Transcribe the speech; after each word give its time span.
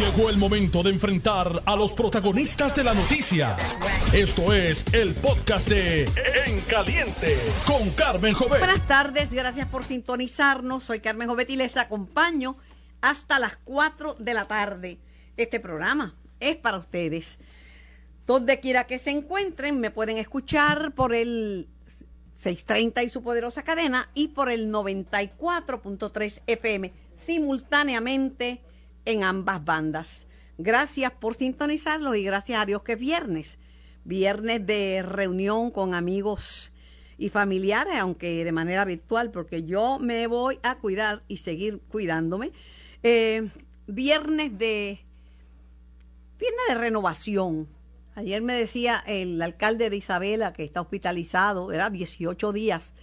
Llegó 0.00 0.30
el 0.30 0.38
momento 0.38 0.82
de 0.82 0.88
enfrentar 0.88 1.62
a 1.66 1.76
los 1.76 1.92
protagonistas 1.92 2.74
de 2.74 2.84
la 2.84 2.94
noticia. 2.94 3.58
Esto 4.14 4.54
es 4.54 4.82
el 4.94 5.14
podcast 5.14 5.68
de 5.68 6.04
En 6.46 6.62
Caliente 6.62 7.36
con 7.66 7.90
Carmen 7.90 8.32
Jovet. 8.32 8.60
Buenas 8.60 8.86
tardes, 8.86 9.30
gracias 9.34 9.68
por 9.68 9.84
sintonizarnos. 9.84 10.84
Soy 10.84 11.00
Carmen 11.00 11.28
Jovet 11.28 11.50
y 11.50 11.56
les 11.56 11.76
acompaño 11.76 12.56
hasta 13.02 13.38
las 13.38 13.58
4 13.64 14.14
de 14.18 14.32
la 14.32 14.46
tarde. 14.46 14.98
Este 15.36 15.60
programa 15.60 16.16
es 16.40 16.56
para 16.56 16.78
ustedes. 16.78 17.38
Donde 18.26 18.58
quiera 18.58 18.86
que 18.86 18.98
se 18.98 19.10
encuentren, 19.10 19.80
me 19.80 19.90
pueden 19.90 20.16
escuchar 20.16 20.94
por 20.94 21.14
el 21.14 21.68
630 22.32 23.02
y 23.02 23.10
su 23.10 23.22
poderosa 23.22 23.64
cadena 23.64 24.08
y 24.14 24.28
por 24.28 24.50
el 24.50 24.72
94.3 24.72 26.40
FM 26.46 26.90
simultáneamente 27.26 28.62
en 29.10 29.24
ambas 29.24 29.64
bandas. 29.64 30.26
Gracias 30.58 31.12
por 31.12 31.36
sintonizarlo 31.36 32.14
y 32.14 32.22
gracias 32.22 32.60
a 32.60 32.66
Dios 32.66 32.82
que 32.82 32.92
es 32.92 32.98
viernes. 32.98 33.58
Viernes 34.04 34.66
de 34.66 35.02
reunión 35.02 35.70
con 35.70 35.94
amigos 35.94 36.72
y 37.18 37.28
familiares, 37.28 37.94
aunque 37.98 38.44
de 38.44 38.52
manera 38.52 38.84
virtual, 38.84 39.30
porque 39.30 39.64
yo 39.64 39.98
me 39.98 40.26
voy 40.26 40.58
a 40.62 40.78
cuidar 40.78 41.22
y 41.28 41.38
seguir 41.38 41.80
cuidándome. 41.88 42.52
Eh, 43.02 43.48
viernes 43.86 44.58
de 44.58 45.00
viernes 46.38 46.64
de 46.68 46.74
renovación. 46.74 47.68
Ayer 48.14 48.42
me 48.42 48.54
decía 48.54 49.02
el 49.06 49.40
alcalde 49.42 49.90
de 49.90 49.96
Isabela 49.96 50.52
que 50.52 50.64
está 50.64 50.80
hospitalizado, 50.80 51.72
era 51.72 51.90
18 51.90 52.52
días, 52.52 52.94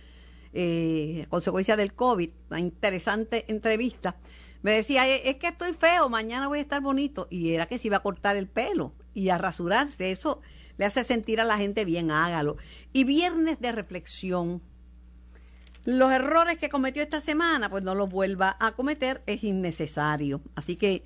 eh, 0.53 1.25
consecuencia 1.29 1.75
del 1.75 1.93
COVID, 1.93 2.29
una 2.49 2.59
interesante 2.59 3.45
entrevista 3.47 4.15
me 4.61 4.71
decía, 4.71 5.07
es 5.07 5.35
que 5.35 5.47
estoy 5.47 5.73
feo, 5.73 6.09
mañana 6.09 6.47
voy 6.47 6.59
a 6.59 6.61
estar 6.61 6.81
bonito. 6.81 7.27
Y 7.29 7.53
era 7.53 7.67
que 7.67 7.79
se 7.79 7.87
iba 7.87 7.97
a 7.97 8.01
cortar 8.01 8.37
el 8.37 8.47
pelo 8.47 8.93
y 9.13 9.29
a 9.29 9.37
rasurarse. 9.37 10.11
Eso 10.11 10.41
le 10.77 10.85
hace 10.85 11.03
sentir 11.03 11.41
a 11.41 11.45
la 11.45 11.57
gente 11.57 11.85
bien, 11.85 12.11
hágalo. 12.11 12.57
Y 12.93 13.03
viernes 13.03 13.59
de 13.59 13.71
reflexión. 13.71 14.61
Los 15.85 16.11
errores 16.11 16.57
que 16.57 16.69
cometió 16.69 17.01
esta 17.01 17.21
semana, 17.21 17.69
pues 17.69 17.83
no 17.83 17.95
los 17.95 18.09
vuelva 18.09 18.57
a 18.59 18.73
cometer, 18.73 19.23
es 19.25 19.43
innecesario. 19.43 20.41
Así 20.55 20.75
que 20.75 21.03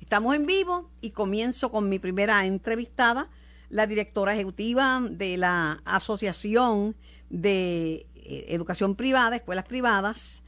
estamos 0.00 0.36
en 0.36 0.46
vivo 0.46 0.90
y 1.00 1.10
comienzo 1.10 1.72
con 1.72 1.88
mi 1.88 1.98
primera 1.98 2.46
entrevistada, 2.46 3.30
la 3.68 3.86
directora 3.86 4.34
ejecutiva 4.34 5.02
de 5.10 5.38
la 5.38 5.82
Asociación 5.84 6.94
de 7.30 8.06
eh, 8.14 8.44
Educación 8.48 8.94
Privada, 8.94 9.34
Escuelas 9.34 9.64
Privadas, 9.64 10.41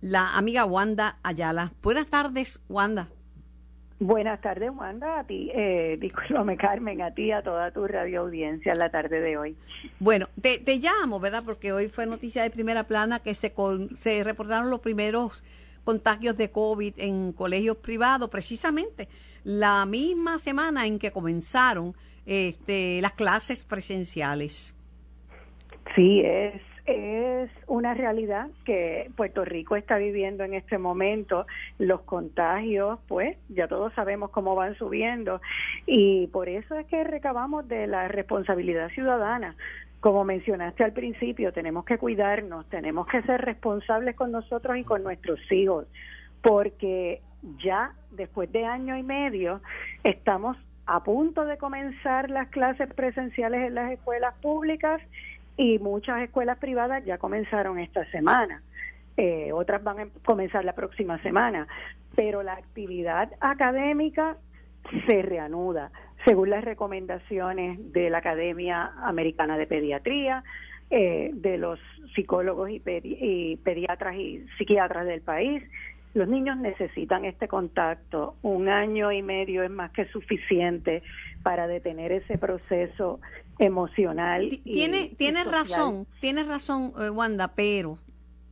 la 0.00 0.36
amiga 0.36 0.64
Wanda 0.64 1.18
Ayala. 1.22 1.72
Buenas 1.82 2.06
tardes, 2.06 2.60
Wanda. 2.68 3.08
Buenas 3.98 4.40
tardes, 4.42 4.70
Wanda, 4.74 5.20
a 5.20 5.24
ti, 5.24 5.50
eh, 5.54 5.96
discúlpame, 6.00 6.56
Carmen, 6.56 7.00
a 7.00 7.12
ti, 7.12 7.32
a 7.32 7.42
toda 7.42 7.70
tu 7.70 7.86
radio 7.86 8.22
audiencia 8.22 8.72
en 8.72 8.78
la 8.78 8.90
tarde 8.90 9.20
de 9.20 9.38
hoy. 9.38 9.56
Bueno, 9.98 10.28
te, 10.40 10.58
te 10.58 10.78
llamo, 10.78 11.18
¿verdad? 11.18 11.42
Porque 11.44 11.72
hoy 11.72 11.88
fue 11.88 12.06
noticia 12.06 12.42
de 12.42 12.50
primera 12.50 12.84
plana 12.84 13.20
que 13.20 13.34
se, 13.34 13.54
se 13.94 14.22
reportaron 14.22 14.70
los 14.70 14.80
primeros 14.80 15.44
contagios 15.84 16.36
de 16.36 16.50
COVID 16.50 16.94
en 16.98 17.32
colegios 17.32 17.78
privados, 17.78 18.28
precisamente 18.28 19.08
la 19.44 19.86
misma 19.86 20.40
semana 20.40 20.86
en 20.86 20.98
que 20.98 21.12
comenzaron 21.12 21.94
este, 22.26 23.00
las 23.00 23.12
clases 23.12 23.62
presenciales. 23.62 24.74
Sí, 25.94 26.20
es 26.20 26.60
es 26.86 27.50
una 27.66 27.94
realidad 27.94 28.48
que 28.64 29.10
Puerto 29.16 29.44
Rico 29.44 29.76
está 29.76 29.96
viviendo 29.98 30.44
en 30.44 30.54
este 30.54 30.78
momento. 30.78 31.46
Los 31.78 32.02
contagios, 32.02 33.00
pues, 33.08 33.36
ya 33.48 33.66
todos 33.66 33.92
sabemos 33.94 34.30
cómo 34.30 34.54
van 34.54 34.76
subiendo 34.76 35.40
y 35.84 36.28
por 36.28 36.48
eso 36.48 36.76
es 36.76 36.86
que 36.86 37.02
recabamos 37.04 37.66
de 37.68 37.86
la 37.86 38.08
responsabilidad 38.08 38.90
ciudadana. 38.90 39.56
Como 40.00 40.24
mencionaste 40.24 40.84
al 40.84 40.92
principio, 40.92 41.52
tenemos 41.52 41.84
que 41.84 41.98
cuidarnos, 41.98 42.68
tenemos 42.68 43.06
que 43.08 43.22
ser 43.22 43.40
responsables 43.40 44.14
con 44.14 44.30
nosotros 44.30 44.76
y 44.76 44.84
con 44.84 45.02
nuestros 45.02 45.40
hijos, 45.50 45.86
porque 46.42 47.20
ya 47.58 47.92
después 48.12 48.50
de 48.52 48.64
año 48.64 48.96
y 48.96 49.02
medio 49.02 49.60
estamos 50.04 50.56
a 50.86 51.02
punto 51.02 51.44
de 51.44 51.58
comenzar 51.58 52.30
las 52.30 52.48
clases 52.48 52.92
presenciales 52.94 53.66
en 53.66 53.74
las 53.74 53.90
escuelas 53.90 54.34
públicas 54.40 55.02
y 55.56 55.78
muchas 55.78 56.22
escuelas 56.22 56.58
privadas 56.58 57.04
ya 57.04 57.18
comenzaron 57.18 57.78
esta 57.78 58.04
semana. 58.10 58.62
Eh, 59.16 59.50
otras 59.52 59.82
van 59.82 60.00
a 60.00 60.08
comenzar 60.24 60.64
la 60.64 60.74
próxima 60.74 61.20
semana, 61.22 61.66
pero 62.14 62.42
la 62.42 62.54
actividad 62.54 63.32
académica 63.40 64.36
se 65.06 65.22
reanuda 65.22 65.90
según 66.24 66.50
las 66.50 66.64
recomendaciones 66.64 67.92
de 67.92 68.10
la 68.10 68.18
Academia 68.18 68.92
Americana 69.02 69.56
de 69.56 69.66
Pediatría, 69.66 70.42
eh, 70.90 71.30
de 71.32 71.58
los 71.58 71.78
psicólogos 72.14 72.70
y, 72.70 72.82
y 72.84 73.56
pediatras 73.56 74.16
y 74.16 74.44
psiquiatras 74.58 75.06
del 75.06 75.20
país. 75.20 75.62
Los 76.14 76.28
niños 76.28 76.56
necesitan 76.56 77.24
este 77.24 77.46
contacto. 77.46 78.36
Un 78.42 78.68
año 78.68 79.12
y 79.12 79.22
medio 79.22 79.62
es 79.62 79.70
más 79.70 79.90
que 79.92 80.06
suficiente 80.06 81.02
para 81.42 81.66
detener 81.66 82.10
ese 82.10 82.38
proceso 82.38 83.20
emocional. 83.58 84.60
Tiene, 84.64 85.14
tiene 85.16 85.44
razón, 85.44 86.06
tiene 86.20 86.44
razón, 86.44 86.92
eh, 86.98 87.10
Wanda, 87.10 87.54
pero, 87.54 87.98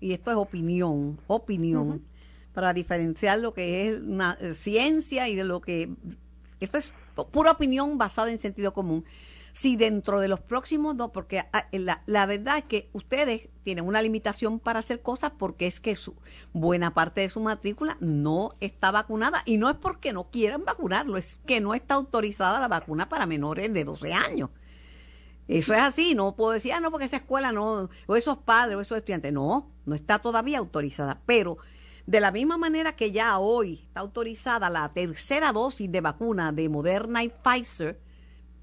y 0.00 0.12
esto 0.12 0.30
es 0.30 0.36
opinión, 0.36 1.20
opinión, 1.26 2.04
para 2.52 2.72
diferenciar 2.72 3.38
lo 3.40 3.52
que 3.52 3.88
es 3.88 4.00
una 4.00 4.38
eh, 4.40 4.54
ciencia 4.54 5.28
y 5.28 5.34
de 5.34 5.44
lo 5.44 5.60
que, 5.60 5.90
esto 6.60 6.78
es 6.78 6.92
pura 7.30 7.52
opinión 7.52 7.98
basada 7.98 8.30
en 8.30 8.38
sentido 8.38 8.72
común. 8.72 9.04
Si 9.52 9.76
dentro 9.76 10.18
de 10.18 10.26
los 10.26 10.40
próximos 10.40 10.96
dos, 10.96 11.12
porque 11.12 11.38
ah, 11.38 11.68
la, 11.70 12.02
la 12.06 12.26
verdad 12.26 12.58
es 12.58 12.64
que 12.64 12.88
ustedes 12.92 13.48
tienen 13.62 13.86
una 13.86 14.02
limitación 14.02 14.58
para 14.58 14.80
hacer 14.80 15.00
cosas 15.00 15.30
porque 15.38 15.68
es 15.68 15.78
que 15.78 15.94
su 15.94 16.16
buena 16.52 16.92
parte 16.92 17.20
de 17.20 17.28
su 17.28 17.38
matrícula 17.38 17.96
no 18.00 18.56
está 18.58 18.90
vacunada 18.90 19.42
y 19.46 19.58
no 19.58 19.70
es 19.70 19.76
porque 19.76 20.12
no 20.12 20.28
quieran 20.30 20.64
vacunarlo, 20.64 21.16
es 21.16 21.36
que 21.46 21.60
no 21.60 21.72
está 21.72 21.94
autorizada 21.94 22.58
la 22.58 22.66
vacuna 22.66 23.08
para 23.08 23.26
menores 23.26 23.72
de 23.72 23.84
12 23.84 24.12
años. 24.12 24.50
Eso 25.46 25.74
es 25.74 25.80
así, 25.80 26.14
no 26.14 26.36
puedo 26.36 26.52
decir, 26.52 26.72
ah, 26.72 26.80
no, 26.80 26.90
porque 26.90 27.06
esa 27.06 27.18
escuela 27.18 27.52
no, 27.52 27.90
o 28.06 28.16
esos 28.16 28.38
padres 28.38 28.76
o 28.76 28.80
esos 28.80 28.96
estudiantes, 28.96 29.32
no, 29.32 29.70
no 29.84 29.94
está 29.94 30.18
todavía 30.18 30.58
autorizada. 30.58 31.20
Pero 31.26 31.58
de 32.06 32.20
la 32.20 32.32
misma 32.32 32.56
manera 32.56 32.92
que 32.92 33.12
ya 33.12 33.38
hoy 33.38 33.80
está 33.82 34.00
autorizada 34.00 34.70
la 34.70 34.92
tercera 34.92 35.52
dosis 35.52 35.90
de 35.90 36.00
vacuna 36.00 36.52
de 36.52 36.68
Moderna 36.68 37.24
y 37.24 37.28
Pfizer, 37.28 38.00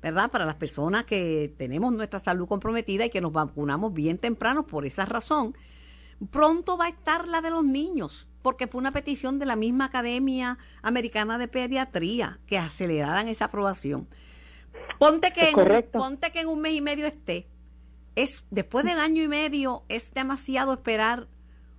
¿verdad? 0.02 0.32
Para 0.32 0.46
las 0.46 0.56
personas 0.56 1.06
que 1.06 1.54
tenemos 1.58 1.94
nuestra 1.94 2.20
salud 2.20 2.48
comprometida 2.48 3.06
y 3.06 3.10
que 3.10 3.22
nos 3.22 3.32
vacunamos 3.32 3.94
bien 3.94 4.18
temprano 4.18 4.66
por 4.66 4.86
esa 4.86 5.06
razón, 5.06 5.56
pronto 6.30 6.78
va 6.78 6.86
a 6.86 6.90
estar 6.90 7.28
la 7.28 7.42
de 7.42 7.52
los 7.52 7.64
niños, 7.64 8.28
porque 8.42 8.68
fue 8.68 8.80
una 8.80 8.92
petición 8.92 9.40
de 9.40 9.46
la 9.46 9.56
misma 9.56 9.86
Academia 9.86 10.58
Americana 10.82 11.38
de 11.38 11.48
Pediatría 11.48 12.40
que 12.48 12.58
aceleraran 12.58 13.28
esa 13.28 13.46
aprobación. 13.46 14.08
Ponte 14.98 15.32
que, 15.32 15.50
en, 15.50 15.84
ponte 15.92 16.32
que 16.32 16.42
en 16.42 16.48
un 16.48 16.62
mes 16.62 16.74
y 16.74 16.82
medio 16.82 17.06
esté. 17.06 17.48
Es, 18.16 18.46
después 18.52 18.86
de 18.86 18.92
año 18.92 19.24
y 19.24 19.28
medio 19.28 19.84
es 19.90 20.14
demasiado 20.14 20.74
esperar 20.74 21.28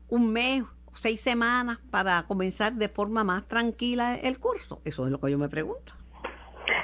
un 0.09 0.33
mes, 0.33 0.65
seis 0.93 1.21
semanas 1.21 1.79
para 1.91 2.23
comenzar 2.25 2.73
de 2.75 2.89
forma 2.89 3.25
más 3.25 3.47
tranquila 3.47 4.15
el 4.15 4.39
curso. 4.39 4.81
Eso 4.85 5.07
es 5.07 5.13
lo 5.13 5.21
que 5.21 5.31
yo 5.31 5.39
me 5.39 5.49
pregunto. 5.49 5.93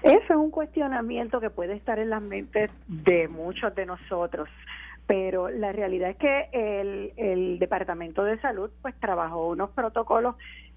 Eso 0.02 0.24
es 0.28 0.36
un 0.36 0.50
cuestionamiento 0.50 1.40
que 1.40 1.50
puede 1.50 1.74
estar 1.74 1.98
en 1.98 2.10
las 2.10 2.22
mentes 2.22 2.70
de 2.86 3.28
muchos 3.28 3.74
de 3.74 3.86
nosotros, 3.86 4.48
pero 5.06 5.48
la 5.48 5.72
realidad 5.72 6.10
es 6.10 6.16
que 6.16 6.48
el, 6.52 7.12
el 7.16 7.58
Departamento 7.58 8.22
de 8.22 8.40
Salud 8.40 8.70
pues 8.80 8.94
trabajó 9.00 9.48
unos 9.48 9.70
protocolos, 9.70 10.36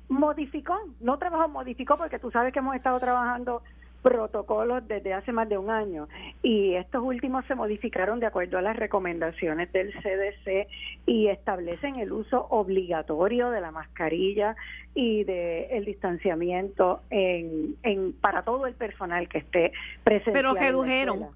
modificó, 0.09 0.77
no 0.99 1.17
trabajó, 1.17 1.47
modificó 1.47 1.97
porque 1.97 2.19
tú 2.19 2.31
sabes 2.31 2.51
que 2.51 2.59
hemos 2.59 2.75
estado 2.75 2.99
trabajando 2.99 3.61
protocolos 4.01 4.87
desde 4.87 5.13
hace 5.13 5.31
más 5.31 5.47
de 5.47 5.57
un 5.57 5.69
año 5.69 6.07
y 6.41 6.73
estos 6.73 7.03
últimos 7.03 7.45
se 7.45 7.55
modificaron 7.55 8.19
de 8.19 8.25
acuerdo 8.25 8.57
a 8.57 8.61
las 8.61 8.75
recomendaciones 8.75 9.71
del 9.71 9.93
CDC 9.93 10.67
y 11.05 11.27
establecen 11.27 11.97
el 11.97 12.11
uso 12.11 12.47
obligatorio 12.49 13.51
de 13.51 13.61
la 13.61 13.71
mascarilla 13.71 14.55
y 14.95 15.23
de 15.23 15.65
el 15.71 15.85
distanciamiento 15.85 17.01
en, 17.09 17.75
en 17.83 18.13
para 18.13 18.43
todo 18.43 18.65
el 18.65 18.73
personal 18.73 19.29
que 19.29 19.39
esté 19.39 19.71
presente. 20.03 20.31
Pero 20.31 20.55
redujeron 20.55 21.27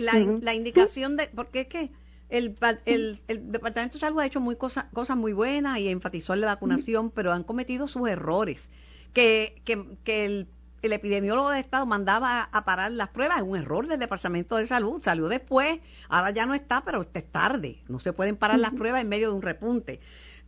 la, 0.00 0.12
la, 0.40 0.54
indicación 0.54 1.16
de 1.16 1.28
porque 1.34 1.62
es 1.62 1.66
que 1.66 1.90
el, 2.28 2.56
el, 2.86 3.18
el, 3.28 3.52
Departamento 3.52 3.94
de 3.94 4.00
Salud 4.00 4.20
ha 4.20 4.26
hecho 4.26 4.40
muy 4.40 4.56
cosas 4.56 4.84
cosas 4.92 5.16
muy 5.16 5.32
buenas 5.32 5.78
y 5.78 5.88
enfatizó 5.88 6.34
en 6.34 6.42
la 6.42 6.48
vacunación, 6.48 7.10
pero 7.10 7.32
han 7.32 7.42
cometido 7.42 7.86
sus 7.86 8.08
errores. 8.08 8.70
Que, 9.12 9.60
que, 9.66 9.84
que 10.04 10.24
el 10.24 10.46
el 10.82 10.92
epidemiólogo 10.92 11.50
de 11.50 11.60
Estado 11.60 11.86
mandaba 11.86 12.42
a 12.52 12.64
parar 12.64 12.90
las 12.90 13.08
pruebas, 13.08 13.38
es 13.38 13.42
un 13.44 13.56
error 13.56 13.86
del 13.86 14.00
Departamento 14.00 14.56
de 14.56 14.66
Salud, 14.66 15.00
salió 15.02 15.28
después, 15.28 15.78
ahora 16.08 16.30
ya 16.30 16.44
no 16.44 16.54
está, 16.54 16.84
pero 16.84 17.06
es 17.14 17.32
tarde, 17.32 17.82
no 17.88 18.00
se 18.00 18.12
pueden 18.12 18.36
parar 18.36 18.58
las 18.58 18.72
pruebas 18.72 19.00
en 19.00 19.08
medio 19.08 19.28
de 19.28 19.34
un 19.34 19.42
repunte. 19.42 20.00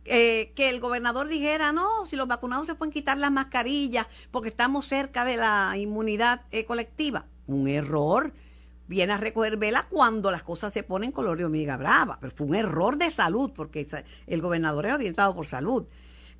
Eh, 0.07 0.51
que 0.53 0.69
el 0.69 0.79
gobernador 0.79 1.27
dijera, 1.27 1.71
no, 1.71 2.05
si 2.05 2.15
los 2.15 2.27
vacunados 2.27 2.67
se 2.67 2.75
pueden 2.75 2.91
quitar 2.91 3.17
las 3.17 3.31
mascarillas 3.31 4.05
porque 4.29 4.49
estamos 4.49 4.85
cerca 4.85 5.25
de 5.25 5.37
la 5.37 5.73
inmunidad 5.77 6.41
eh, 6.51 6.65
colectiva. 6.65 7.25
Un 7.47 7.67
error. 7.67 8.31
Viene 8.87 9.13
a 9.13 9.17
recoger 9.17 9.57
vela 9.57 9.87
cuando 9.89 10.29
las 10.29 10.43
cosas 10.43 10.71
se 10.71 10.83
ponen 10.83 11.11
color 11.11 11.39
de 11.39 11.45
hormiga 11.45 11.75
brava. 11.75 12.19
Pero 12.21 12.35
fue 12.35 12.45
un 12.45 12.53
error 12.53 12.97
de 12.97 13.09
salud 13.09 13.51
porque 13.55 13.87
el 14.27 14.41
gobernador 14.41 14.85
es 14.85 14.93
orientado 14.93 15.35
por 15.35 15.47
salud. 15.47 15.87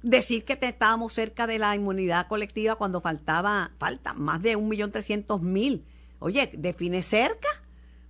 Decir 0.07 0.45
que 0.45 0.57
estábamos 0.61 1.13
cerca 1.13 1.47
de 1.47 1.57
la 1.57 1.75
inmunidad 1.75 2.27
colectiva 2.27 2.75
cuando 2.75 3.01
faltaba, 3.01 3.71
falta 3.79 4.13
más 4.13 4.41
de 4.41 4.55
un 4.55 4.69
millón 4.69 4.91
trescientos 4.91 5.41
mil. 5.41 5.83
Oye, 6.19 6.51
define 6.53 7.01
cerca, 7.01 7.49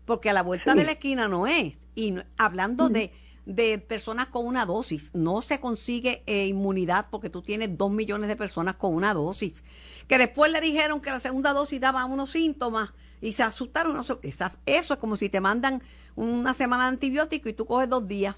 porque 0.06 0.30
a 0.30 0.33
la 0.33 0.44
vuelta 0.44 0.75
de 0.75 0.83
la 0.83 0.92
esquina 0.92 1.27
no 1.27 1.47
es. 1.47 1.77
Y 1.95 2.15
hablando 2.38 2.89
de 2.89 3.12
de 3.45 3.77
personas 3.77 4.27
con 4.27 4.45
una 4.45 4.65
dosis. 4.65 5.12
No 5.13 5.42
se 5.42 5.59
consigue 5.59 6.24
eh, 6.25 6.47
inmunidad 6.47 7.07
porque 7.09 7.30
tú 7.30 7.42
tienes 7.42 7.77
dos 7.77 7.92
millones 7.92 8.27
de 8.27 8.36
personas 8.36 8.75
con 8.75 8.94
una 8.94 9.13
dosis. 9.13 9.63
Que 10.07 10.18
después 10.18 10.51
le 10.51 10.62
dijeron 10.62 11.00
que 11.00 11.12
la 11.12 11.19
segunda 11.19 11.53
dosis 11.53 11.80
daba 11.80 12.06
unos 12.06 12.31
síntomas 12.31 12.91
y 13.21 13.33
se 13.33 13.44
asustaron. 13.44 13.98
Eso 14.01 14.94
es 14.94 15.00
como 15.00 15.15
si 15.15 15.30
te 15.30 15.41
mandan 15.41 15.81
una 16.15 16.53
semana 16.53 16.83
de 16.83 16.89
antibiótico 16.89 17.50
y 17.50 17.53
tú 17.53 17.65
coges 17.65 17.89
dos 17.89 18.07
días. 18.07 18.36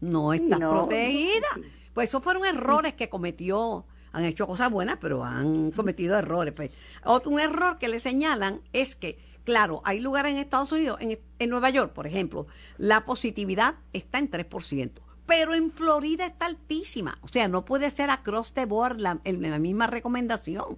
No 0.00 0.32
estás 0.32 0.58
protegida. 0.58 1.48
Pues 1.94 2.10
esos 2.10 2.22
fueron 2.22 2.44
errores 2.44 2.94
que 2.94 3.08
cometió. 3.08 3.86
Han 4.12 4.24
hecho 4.24 4.46
cosas 4.46 4.70
buenas, 4.70 4.98
pero 5.00 5.22
han 5.22 5.70
cometido 5.70 6.18
errores. 6.18 6.54
Pues, 6.54 6.70
otro, 7.04 7.30
un 7.30 7.40
error 7.40 7.78
que 7.78 7.88
le 7.88 8.00
señalan 8.00 8.62
es 8.72 8.96
que 8.96 9.18
Claro, 9.48 9.80
hay 9.86 9.98
lugares 9.98 10.32
en 10.32 10.36
Estados 10.36 10.72
Unidos, 10.72 10.98
en, 11.00 11.48
Nueva 11.48 11.70
York, 11.70 11.94
por 11.94 12.06
ejemplo, 12.06 12.46
la 12.76 13.06
positividad 13.06 13.76
está 13.94 14.18
en 14.18 14.30
3%, 14.30 14.90
pero 15.24 15.54
en 15.54 15.70
Florida 15.70 16.26
está 16.26 16.44
altísima. 16.44 17.18
O 17.22 17.28
sea, 17.28 17.48
no 17.48 17.64
puede 17.64 17.90
ser 17.90 18.10
across 18.10 18.52
the 18.52 18.66
board 18.66 19.00
la, 19.00 19.14
misma 19.58 19.86
recomendación. 19.86 20.76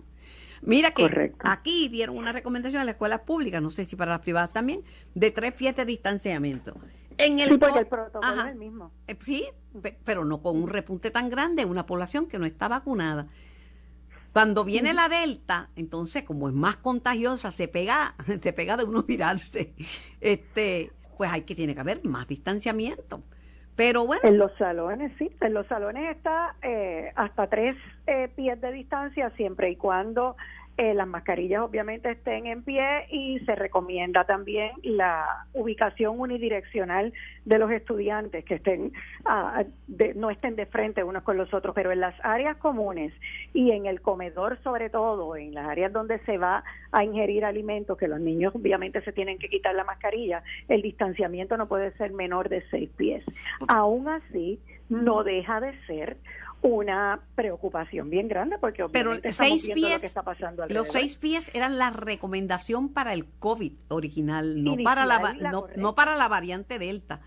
Mira 0.62 0.92
que 0.92 1.32
aquí 1.40 1.88
dieron 1.88 2.16
una 2.16 2.30
recomendación 2.30 2.80
a 2.80 2.84
las 2.84 2.92
escuelas 2.92 3.22
públicas, 3.22 3.60
no 3.60 3.70
sé 3.70 3.84
si 3.84 3.96
para 3.96 4.12
las 4.12 4.20
privadas 4.20 4.52
también, 4.52 4.82
de 5.16 5.32
tres 5.32 5.52
pies 5.52 5.74
de 5.74 5.84
distanciamiento. 5.84 6.76
En 7.20 7.38
el 7.38 7.48
sí, 7.48 7.58
porque 7.58 7.78
el 7.80 7.86
protocolo 7.86 8.40
es 8.40 8.46
el 8.46 8.56
mismo. 8.56 8.92
Eh, 9.06 9.16
sí, 9.20 9.46
pero 10.04 10.24
no 10.24 10.42
con 10.42 10.60
un 10.60 10.68
repunte 10.68 11.10
tan 11.10 11.30
grande, 11.30 11.64
una 11.64 11.86
población 11.86 12.26
que 12.26 12.38
no 12.38 12.46
está 12.46 12.68
vacunada. 12.68 13.26
Cuando 14.32 14.64
viene 14.64 14.94
la 14.94 15.08
delta, 15.08 15.70
entonces 15.74 16.22
como 16.22 16.48
es 16.48 16.54
más 16.54 16.76
contagiosa, 16.76 17.50
se 17.50 17.68
pega, 17.68 18.14
se 18.42 18.52
pega 18.52 18.76
de 18.76 18.84
uno 18.84 19.04
mirarse. 19.06 19.74
Este, 20.20 20.92
pues 21.16 21.30
hay 21.30 21.42
que 21.42 21.54
tiene 21.54 21.74
que 21.74 21.80
haber 21.80 22.04
más 22.04 22.26
distanciamiento. 22.26 23.22
Pero 23.76 24.06
bueno. 24.06 24.22
En 24.24 24.36
los 24.36 24.52
salones, 24.58 25.12
sí. 25.18 25.30
En 25.40 25.54
los 25.54 25.66
salones 25.66 26.16
está 26.16 26.54
eh, 26.62 27.12
hasta 27.16 27.46
tres 27.46 27.76
eh, 28.06 28.28
pies 28.36 28.60
de 28.60 28.72
distancia 28.72 29.30
siempre 29.36 29.70
y 29.70 29.76
cuando 29.76 30.36
eh, 30.80 30.94
las 30.94 31.06
mascarillas 31.06 31.60
obviamente 31.60 32.10
estén 32.10 32.46
en 32.46 32.62
pie 32.62 33.06
y 33.10 33.38
se 33.40 33.54
recomienda 33.54 34.24
también 34.24 34.70
la 34.82 35.46
ubicación 35.52 36.18
unidireccional 36.18 37.12
de 37.44 37.58
los 37.58 37.70
estudiantes 37.70 38.46
que 38.46 38.54
estén 38.54 38.92
ah, 39.26 39.64
no 40.14 40.30
estén 40.30 40.56
de 40.56 40.64
frente 40.64 41.04
unos 41.04 41.22
con 41.22 41.36
los 41.36 41.52
otros 41.52 41.74
pero 41.74 41.92
en 41.92 42.00
las 42.00 42.14
áreas 42.22 42.56
comunes 42.56 43.12
y 43.52 43.72
en 43.72 43.84
el 43.84 44.00
comedor 44.00 44.58
sobre 44.62 44.88
todo 44.88 45.36
en 45.36 45.52
las 45.52 45.68
áreas 45.68 45.92
donde 45.92 46.18
se 46.20 46.38
va 46.38 46.64
a 46.92 47.04
ingerir 47.04 47.44
alimentos 47.44 47.98
que 47.98 48.08
los 48.08 48.18
niños 48.18 48.54
obviamente 48.54 49.02
se 49.02 49.12
tienen 49.12 49.38
que 49.38 49.50
quitar 49.50 49.74
la 49.74 49.84
mascarilla 49.84 50.42
el 50.68 50.80
distanciamiento 50.80 51.58
no 51.58 51.68
puede 51.68 51.92
ser 51.98 52.12
menor 52.12 52.48
de 52.48 52.62
seis 52.70 52.88
pies. 52.96 53.24
Aún 53.68 54.08
así 54.08 54.60
no 54.88 55.22
deja 55.24 55.60
de 55.60 55.74
ser 55.86 56.16
una 56.62 57.20
preocupación 57.34 58.10
bien 58.10 58.28
grande 58.28 58.58
porque 58.58 58.82
obviamente 58.82 59.22
Pero 59.22 59.32
seis 59.32 59.70
pies, 59.72 59.94
lo 59.94 60.00
que 60.00 60.06
está 60.06 60.22
pasando 60.22 60.66
Los 60.68 60.88
seis 60.88 61.16
pies 61.16 61.50
eran 61.54 61.78
la 61.78 61.90
recomendación 61.90 62.90
para 62.90 63.14
el 63.14 63.26
COVID 63.38 63.72
original, 63.88 64.62
no 64.62 64.76
para 64.82 65.06
la, 65.06 65.34
no, 65.76 65.94
para 65.94 66.16
la 66.16 66.28
variante 66.28 66.78
Delta. 66.78 67.20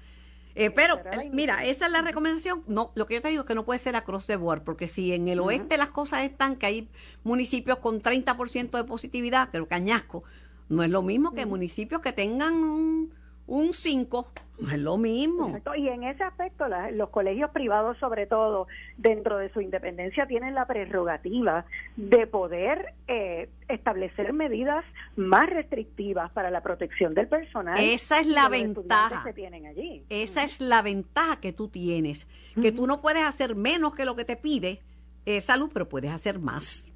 Eh, 0.56 0.70
pero, 0.70 1.02
mira, 1.32 1.66
esa 1.66 1.88
es 1.88 1.92
la 1.92 2.02
recomendación. 2.02 2.64
No, 2.68 2.92
lo 2.94 3.08
que 3.08 3.16
yo 3.16 3.22
te 3.22 3.30
digo 3.30 3.42
es 3.42 3.48
que 3.48 3.56
no 3.56 3.66
puede 3.66 3.80
ser 3.80 3.96
across 3.96 4.28
the 4.28 4.36
board, 4.36 4.64
porque 4.64 4.88
si 4.88 5.12
en 5.12 5.28
el 5.28 5.40
oeste 5.40 5.78
las 5.78 5.90
cosas 5.90 6.24
están 6.24 6.58
que 6.58 6.68
hay 6.68 6.90
municipios 7.24 7.80
con 7.80 8.04
30% 8.04 8.70
de 8.70 8.84
positividad, 8.84 9.50
pero 9.52 9.68
cañasco, 9.68 10.24
no 10.70 10.84
es 10.84 10.92
lo 10.92 11.02
mismo 11.02 11.34
que 11.34 11.48
municipios 11.48 12.02
que 12.02 12.14
tengan 12.14 12.54
un 12.54 13.14
un 13.48 13.74
5, 13.74 14.28
es 14.72 14.80
lo 14.80 14.98
mismo. 14.98 15.60
Y 15.76 15.88
en 15.90 16.04
ese 16.04 16.24
aspecto, 16.24 16.66
los 16.92 17.10
colegios 17.10 17.52
privados, 17.52 17.98
sobre 17.98 18.26
todo, 18.28 18.68
dentro 18.98 19.38
de 19.38 19.52
su 19.52 19.62
independencia, 19.62 20.26
tienen 20.28 20.54
la 20.54 20.66
prerrogativa 20.66 21.66
de 21.98 22.28
poder 22.28 22.94
eh, 23.08 23.50
establecer 23.68 24.32
medidas 24.34 24.86
más 25.16 25.50
restrictivas 25.50 26.32
para 26.32 26.52
la 26.52 26.62
protección 26.62 27.14
del 27.14 27.28
personal. 27.28 27.78
Esa 27.80 28.20
es 28.20 28.28
la 28.28 28.48
ventaja. 28.48 29.24
Que 29.26 29.34
tienen 29.34 29.66
allí. 29.66 30.04
Esa 30.10 30.44
es 30.44 30.62
la 30.62 30.82
ventaja 30.82 31.40
que 31.40 31.52
tú 31.52 31.68
tienes, 31.68 32.28
que 32.62 32.72
tú 32.72 32.88
no 32.88 33.02
puedes 33.02 33.24
hacer 33.24 33.56
menos 33.56 33.94
que 33.94 34.06
lo 34.06 34.16
que 34.16 34.26
te 34.26 34.38
pide 34.38 34.82
eh, 35.26 35.42
salud, 35.42 35.70
pero 35.74 35.90
puedes 35.90 36.12
hacer 36.12 36.40
más 36.40 36.94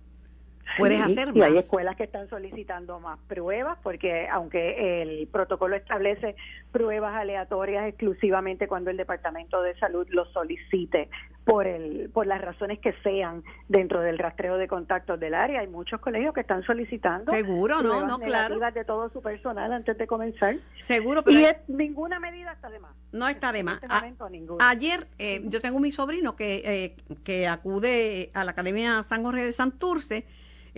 puedes 0.77 1.01
hacer 1.01 1.35
y 1.35 1.41
hay 1.41 1.57
escuelas 1.57 1.95
que 1.95 2.03
están 2.03 2.29
solicitando 2.29 2.99
más 2.99 3.19
pruebas 3.27 3.77
porque 3.83 4.27
aunque 4.29 5.01
el 5.01 5.27
protocolo 5.27 5.75
establece 5.75 6.35
pruebas 6.71 7.15
aleatorias 7.15 7.87
exclusivamente 7.87 8.67
cuando 8.67 8.89
el 8.89 8.97
Departamento 8.97 9.61
de 9.61 9.77
Salud 9.79 10.07
lo 10.09 10.25
solicite 10.25 11.09
por 11.45 11.67
el 11.67 12.09
por 12.13 12.27
las 12.27 12.41
razones 12.41 12.79
que 12.79 12.93
sean 13.03 13.43
dentro 13.69 14.01
del 14.01 14.17
rastreo 14.17 14.57
de 14.57 14.67
contactos 14.67 15.19
del 15.19 15.33
área 15.33 15.61
hay 15.61 15.67
muchos 15.67 15.99
colegios 16.01 16.33
que 16.33 16.41
están 16.41 16.63
solicitando 16.63 17.31
seguro 17.31 17.81
no 17.81 18.05
no 18.05 18.19
claro. 18.19 18.59
de 18.71 18.85
todo 18.85 19.09
su 19.09 19.21
personal 19.21 19.71
antes 19.71 19.97
de 19.97 20.07
comenzar. 20.07 20.55
Seguro 20.79 21.23
pero 21.23 21.39
y 21.39 21.45
ninguna 21.67 22.19
medida 22.19 22.51
está 22.53 22.69
de 22.69 22.79
más. 22.79 22.91
No 23.11 23.27
está 23.27 23.51
de 23.51 23.63
más. 23.63 23.81
Este 23.81 24.55
ayer 24.59 25.07
eh, 25.17 25.41
yo 25.45 25.61
tengo 25.61 25.79
mi 25.79 25.91
sobrino 25.91 26.35
que 26.35 26.55
eh, 26.65 26.95
que 27.23 27.47
acude 27.47 28.31
a 28.33 28.43
la 28.43 28.51
Academia 28.51 29.03
San 29.03 29.23
Jorge 29.23 29.45
de 29.45 29.53
Santurce 29.53 30.25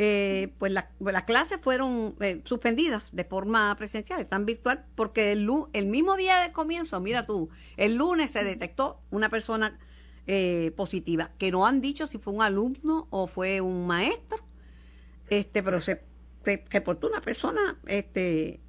eh, 0.02 0.54
pues 0.60 0.72
las 0.72 1.24
clases 1.26 1.60
fueron 1.62 2.16
eh, 2.22 2.42
suspendidas 2.46 3.10
de 3.12 3.26
forma 3.26 3.76
presencial, 3.76 4.22
están 4.22 4.46
virtual, 4.46 4.86
porque 4.96 5.34
el, 5.34 5.46
el 5.74 5.88
mismo 5.88 6.16
día 6.16 6.40
del 6.40 6.54
comienzo, 6.54 7.02
mira 7.02 7.26
tú, 7.26 7.50
el 7.76 7.96
lunes 7.96 8.32
se 8.32 8.46
detectó 8.46 9.02
una 9.12 9.28
persona 9.28 9.78
eh, 10.26 10.72
positiva, 10.78 11.32
que 11.38 11.52
no 11.52 11.66
han 11.66 11.82
dicho 11.82 12.08
si 12.08 12.18
fue 12.18 12.32
un 12.32 12.42
alumno 12.42 13.08
o 13.10 13.28
fue 13.28 13.60
un 13.60 13.88
maestro, 13.88 14.40
este, 15.30 15.62
pero 15.62 15.82
se 15.82 16.02
reportó 16.46 17.08
una 17.08 17.20
persona 17.20 17.78
este, 17.86 18.62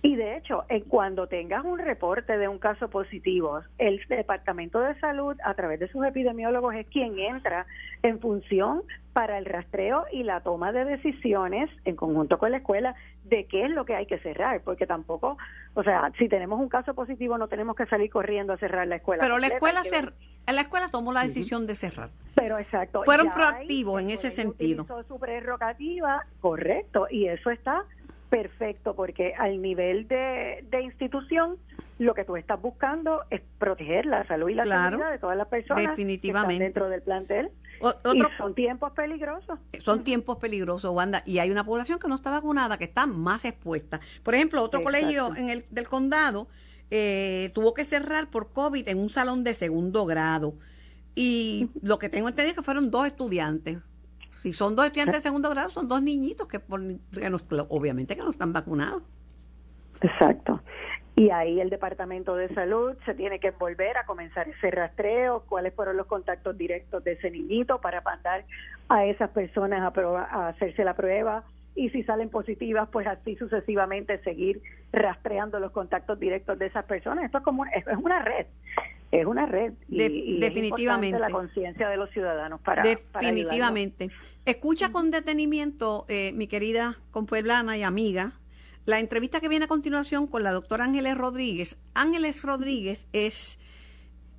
y 0.00 0.14
de 0.14 0.36
hecho, 0.36 0.64
cuando 0.88 1.26
tengas 1.26 1.64
un 1.64 1.78
reporte 1.78 2.38
de 2.38 2.46
un 2.46 2.58
caso 2.58 2.88
positivo, 2.88 3.62
el 3.78 4.00
Departamento 4.08 4.80
de 4.80 4.98
Salud, 5.00 5.36
a 5.44 5.54
través 5.54 5.80
de 5.80 5.88
sus 5.88 6.04
epidemiólogos, 6.06 6.74
es 6.76 6.86
quien 6.86 7.18
entra 7.18 7.66
en 8.02 8.20
función 8.20 8.82
para 9.12 9.38
el 9.38 9.44
rastreo 9.44 10.04
y 10.12 10.22
la 10.22 10.40
toma 10.40 10.70
de 10.70 10.84
decisiones 10.84 11.68
en 11.84 11.96
conjunto 11.96 12.38
con 12.38 12.52
la 12.52 12.58
escuela 12.58 12.94
de 13.24 13.46
qué 13.46 13.64
es 13.64 13.70
lo 13.70 13.84
que 13.84 13.96
hay 13.96 14.06
que 14.06 14.18
cerrar, 14.20 14.60
porque 14.60 14.86
tampoco, 14.86 15.36
o 15.74 15.82
sea, 15.82 16.12
si 16.16 16.28
tenemos 16.28 16.60
un 16.60 16.68
caso 16.68 16.94
positivo 16.94 17.36
no 17.36 17.48
tenemos 17.48 17.74
que 17.74 17.86
salir 17.86 18.08
corriendo 18.10 18.52
a 18.52 18.58
cerrar 18.58 18.86
la 18.86 18.96
escuela. 18.96 19.20
Pero 19.20 19.38
la 19.38 19.48
escuela 19.48 19.82
la 20.46 20.60
escuela 20.62 20.88
tomó 20.88 21.12
la 21.12 21.24
decisión 21.24 21.66
de 21.66 21.74
cerrar. 21.74 22.10
Pero 22.34 22.58
exacto. 22.58 23.02
Fueron 23.04 23.32
proactivos 23.32 24.00
en 24.00 24.10
ese 24.10 24.30
sentido. 24.30 24.86
su 25.06 25.18
prerrogativa, 25.18 26.24
correcto, 26.40 27.06
y 27.10 27.26
eso 27.26 27.50
está 27.50 27.84
perfecto, 28.28 28.94
porque 28.94 29.34
al 29.34 29.60
nivel 29.60 30.06
de, 30.08 30.64
institución, 30.82 31.56
lo 31.98 32.14
que 32.14 32.24
tú 32.24 32.36
estás 32.36 32.60
buscando 32.60 33.22
es 33.30 33.40
proteger 33.58 34.06
la 34.06 34.26
salud 34.26 34.48
y 34.48 34.54
la 34.54 34.64
seguridad 34.64 35.10
de 35.10 35.18
todas 35.18 35.36
las 35.36 35.48
personas 35.48 35.82
definitivamente. 35.82 36.64
dentro 36.64 36.88
del 36.88 37.02
plantel. 37.02 37.50
son 38.36 38.54
tiempos 38.54 38.92
peligrosos. 38.92 39.58
Son 39.80 40.04
tiempos 40.04 40.38
peligrosos, 40.38 40.92
Wanda, 40.92 41.22
y 41.26 41.38
hay 41.38 41.50
una 41.50 41.64
población 41.64 41.98
que 41.98 42.08
no 42.08 42.16
está 42.16 42.30
vacunada, 42.30 42.78
que 42.78 42.84
está 42.84 43.06
más 43.06 43.44
expuesta. 43.44 44.00
Por 44.22 44.34
ejemplo, 44.34 44.62
otro 44.62 44.82
colegio 44.82 45.30
en 45.36 45.50
el 45.50 45.64
del 45.70 45.86
condado 45.86 46.48
eh, 46.90 47.50
tuvo 47.54 47.74
que 47.74 47.84
cerrar 47.84 48.30
por 48.30 48.52
COVID 48.52 48.88
en 48.88 48.98
un 48.98 49.10
salón 49.10 49.44
de 49.44 49.54
segundo 49.54 50.06
grado. 50.06 50.54
Y 51.14 51.70
lo 51.82 51.98
que 51.98 52.08
tengo 52.08 52.28
entendido 52.28 52.50
es 52.50 52.56
que 52.56 52.62
fueron 52.62 52.90
dos 52.90 53.06
estudiantes. 53.06 53.78
Si 54.38 54.52
son 54.52 54.76
dos 54.76 54.86
estudiantes 54.86 55.16
de 55.16 55.20
segundo 55.20 55.50
grado, 55.50 55.68
son 55.68 55.88
dos 55.88 56.00
niñitos 56.00 56.46
que, 56.46 56.60
obviamente 57.68 58.16
que 58.16 58.22
no 58.22 58.30
están 58.30 58.52
vacunados. 58.52 59.02
Exacto. 60.00 60.60
Y 61.16 61.30
ahí 61.30 61.60
el 61.60 61.70
Departamento 61.70 62.36
de 62.36 62.48
Salud 62.54 62.94
se 63.04 63.14
tiene 63.14 63.40
que 63.40 63.50
volver 63.50 63.96
a 63.96 64.06
comenzar 64.06 64.48
ese 64.48 64.70
rastreo, 64.70 65.42
cuáles 65.48 65.74
fueron 65.74 65.96
los 65.96 66.06
contactos 66.06 66.56
directos 66.56 67.02
de 67.02 67.12
ese 67.12 67.32
niñito 67.32 67.80
para 67.80 68.00
mandar 68.02 68.44
a 68.88 69.04
esas 69.04 69.30
personas 69.30 69.80
a, 69.80 70.18
a 70.20 70.48
hacerse 70.48 70.84
la 70.84 70.94
prueba 70.94 71.42
y 71.74 71.90
si 71.90 72.04
salen 72.04 72.30
positivas, 72.30 72.88
pues 72.92 73.08
así 73.08 73.34
sucesivamente 73.34 74.22
seguir 74.22 74.62
rastreando 74.92 75.58
los 75.58 75.72
contactos 75.72 76.20
directos 76.20 76.58
de 76.60 76.66
esas 76.66 76.84
personas. 76.84 77.24
Esto 77.24 77.38
es 77.38 77.44
como 77.44 77.64
es 77.66 77.84
una 78.00 78.20
red 78.20 78.46
es 79.10 79.26
una 79.26 79.46
red 79.46 79.72
y, 79.88 80.38
definitivamente 80.38 81.18
la 81.18 81.30
conciencia 81.30 81.88
de 81.88 81.96
los 81.96 82.10
ciudadanos 82.10 82.60
para 82.60 82.82
definitivamente. 82.82 84.10
escucha 84.44 84.90
con 84.90 85.10
detenimiento 85.10 86.04
eh, 86.08 86.32
mi 86.34 86.46
querida 86.46 86.96
compueblana 87.10 87.76
y 87.78 87.82
amiga 87.82 88.32
la 88.84 89.00
entrevista 89.00 89.40
que 89.40 89.48
viene 89.48 89.66
a 89.66 89.68
continuación 89.68 90.26
con 90.26 90.42
la 90.42 90.52
doctora 90.52 90.84
Ángeles 90.84 91.16
Rodríguez. 91.16 91.78
Ángeles 91.94 92.42
Rodríguez 92.42 93.06
es 93.12 93.58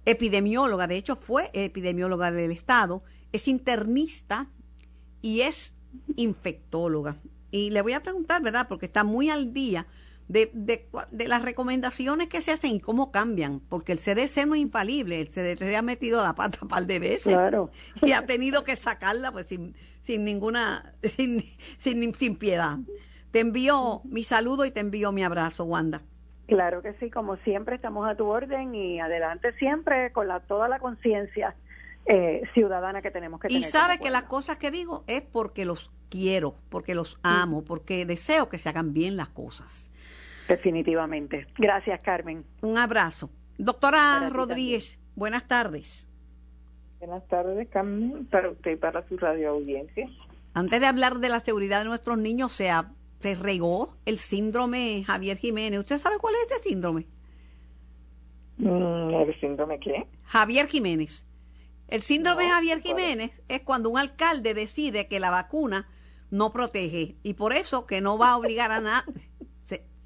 epidemióloga 0.06 0.88
de 0.88 0.98
hecho 0.98 1.16
fue 1.16 1.52
epidemióloga 1.54 2.32
del 2.32 2.52
estado 2.52 3.04
es 3.32 3.48
internista 3.48 4.48
y 5.22 5.42
es 5.42 5.76
infectóloga. 6.16 7.18
Y 7.52 7.72
le 7.72 7.82
voy 7.82 7.94
a 7.94 8.02
preguntar 8.02 8.42
verdad 8.42 8.68
porque 8.68 8.86
está 8.86 9.04
muy 9.04 9.30
al 9.30 9.54
día 9.54 9.88
de, 10.30 10.52
de, 10.54 11.28
las 11.28 11.42
recomendaciones 11.42 12.30
que 12.30 12.40
se 12.40 12.52
hacen 12.52 12.76
y 12.76 12.80
cómo 12.80 13.12
cambian, 13.12 13.60
porque 13.62 13.92
el 13.92 13.98
CDC 13.98 14.46
no 14.46 14.54
es 14.54 14.62
infalible, 14.62 15.20
el 15.20 15.28
CDC 15.28 15.58
se 15.58 15.76
ha 15.76 15.82
metido 15.82 16.24
la 16.24 16.36
pata 16.36 16.60
un 16.62 16.68
par 16.68 16.86
de 16.86 17.00
veces 17.00 17.36
y 18.04 18.12
ha 18.12 18.26
tenido 18.26 18.64
que 18.64 18.76
sacarla 18.76 19.32
pues 19.32 19.48
sin, 19.48 19.76
sin 20.02 20.24
ninguna, 20.24 20.94
sin, 21.04 21.44
sin, 21.78 22.14
sin 22.14 22.38
piedad. 22.38 22.78
Te 23.32 23.40
envío 23.40 24.02
mi 24.06 24.24
saludo 24.24 24.66
y 24.66 24.72
te 24.72 24.80
envío 24.80 25.12
mi 25.12 25.24
abrazo, 25.24 25.66
Wanda. 25.66 26.04
Claro 26.48 26.82
que 26.82 26.94
sí, 26.94 27.10
como 27.10 27.36
siempre 27.38 27.76
estamos 27.76 28.08
a 28.08 28.16
tu 28.16 28.26
orden 28.26 28.74
y 28.74 29.00
adelante 29.00 29.54
siempre 29.54 30.12
con 30.12 30.28
la, 30.28 30.40
toda 30.42 30.68
la 30.68 30.80
conciencia 30.80 31.56
eh, 32.06 32.42
ciudadana 32.54 33.02
que 33.02 33.12
tenemos 33.12 33.40
que 33.40 33.48
tener. 33.48 33.62
Y 33.62 33.64
sabe 33.64 34.00
que 34.00 34.10
las 34.10 34.24
cosas 34.24 34.58
que 34.58 34.72
digo 34.72 35.04
es 35.08 35.22
porque 35.22 35.66
los 35.66 35.92
quiero, 36.10 36.56
porque 36.70 36.96
los 36.96 37.20
amo, 37.24 37.64
porque 37.64 38.06
deseo 38.06 38.50
que 38.50 38.58
se 38.58 38.70
hagan 38.70 38.94
bien 38.94 39.16
las 39.16 39.30
cosas. 39.30 39.92
Definitivamente. 40.50 41.46
Gracias, 41.60 42.02
Carmen. 42.02 42.44
Un 42.62 42.78
abrazo. 42.80 43.30
Doctora 43.60 44.30
Rodríguez, 44.32 45.00
buenas 45.16 45.48
tardes. 45.48 46.10
Buenas 46.98 47.26
tardes, 47.28 47.68
Carmen, 47.70 48.26
para 48.26 48.50
usted 48.50 48.72
y 48.72 48.76
para 48.76 49.08
su 49.08 49.18
radio 49.18 49.52
audiencia. 49.52 50.10
Antes 50.56 50.80
de 50.82 50.88
hablar 50.88 51.20
de 51.20 51.30
la 51.30 51.40
seguridad 51.40 51.80
de 51.80 51.86
nuestros 51.86 52.18
niños, 52.18 52.52
se, 52.52 52.72
se 53.20 53.36
regó 53.36 53.96
el 54.06 54.18
síndrome 54.18 55.04
Javier 55.06 55.38
Jiménez. 55.38 55.80
¿Usted 55.82 56.00
sabe 56.00 56.18
cuál 56.18 56.34
es 56.34 56.52
ese 56.52 56.70
síndrome? 56.70 57.06
Mm, 58.58 59.14
¿El 59.14 59.40
síndrome 59.40 59.80
qué? 59.80 60.08
Javier 60.24 60.68
Jiménez. 60.68 61.28
El 61.88 62.02
síndrome 62.02 62.50
Javier 62.50 62.82
Jiménez 62.82 63.32
es 63.48 63.62
cuando 63.62 63.90
un 63.90 64.00
alcalde 64.00 64.56
decide 64.56 65.08
que 65.08 65.20
la 65.20 65.30
vacuna 65.30 65.88
no 66.32 66.52
protege 66.52 67.18
y 67.22 67.36
por 67.36 67.54
eso 67.54 67.86
que 67.86 68.02
no 68.02 68.18
va 68.18 68.32
a 68.32 68.38
obligar 68.38 68.72
a 68.72 68.80
nada 68.80 69.06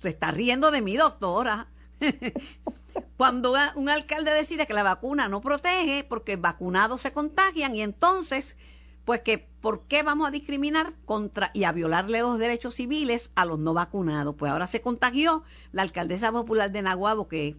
se 0.04 0.10
está 0.10 0.32
riendo 0.32 0.70
de 0.70 0.82
mi 0.82 0.98
doctora. 0.98 1.68
Cuando 3.18 3.54
un 3.76 3.90
alcalde 3.90 4.32
decide 4.32 4.68
que 4.68 4.74
la 4.74 4.84
vacuna 4.84 5.30
no 5.30 5.40
protege 5.40 6.06
porque 6.08 6.36
vacunados 6.36 7.02
se 7.02 7.14
contagian 7.14 7.74
y 7.74 7.82
entonces, 7.82 8.58
pues 9.06 9.22
que, 9.22 9.38
¿por 9.38 9.88
qué 9.88 10.04
vamos 10.04 10.28
a 10.28 10.32
discriminar 10.32 10.94
contra 11.06 11.52
y 11.54 11.64
a 11.64 11.72
violarle 11.72 12.20
los 12.20 12.38
derechos 12.38 12.76
civiles 12.76 13.32
a 13.36 13.46
los 13.46 13.60
no 13.60 13.74
vacunados? 13.74 14.36
Pues 14.36 14.52
ahora 14.52 14.68
se 14.68 14.82
contagió 14.82 15.44
la 15.72 15.84
alcaldesa 15.84 16.34
popular 16.34 16.72
de 16.72 16.82
Naguabo 16.82 17.30
que 17.30 17.56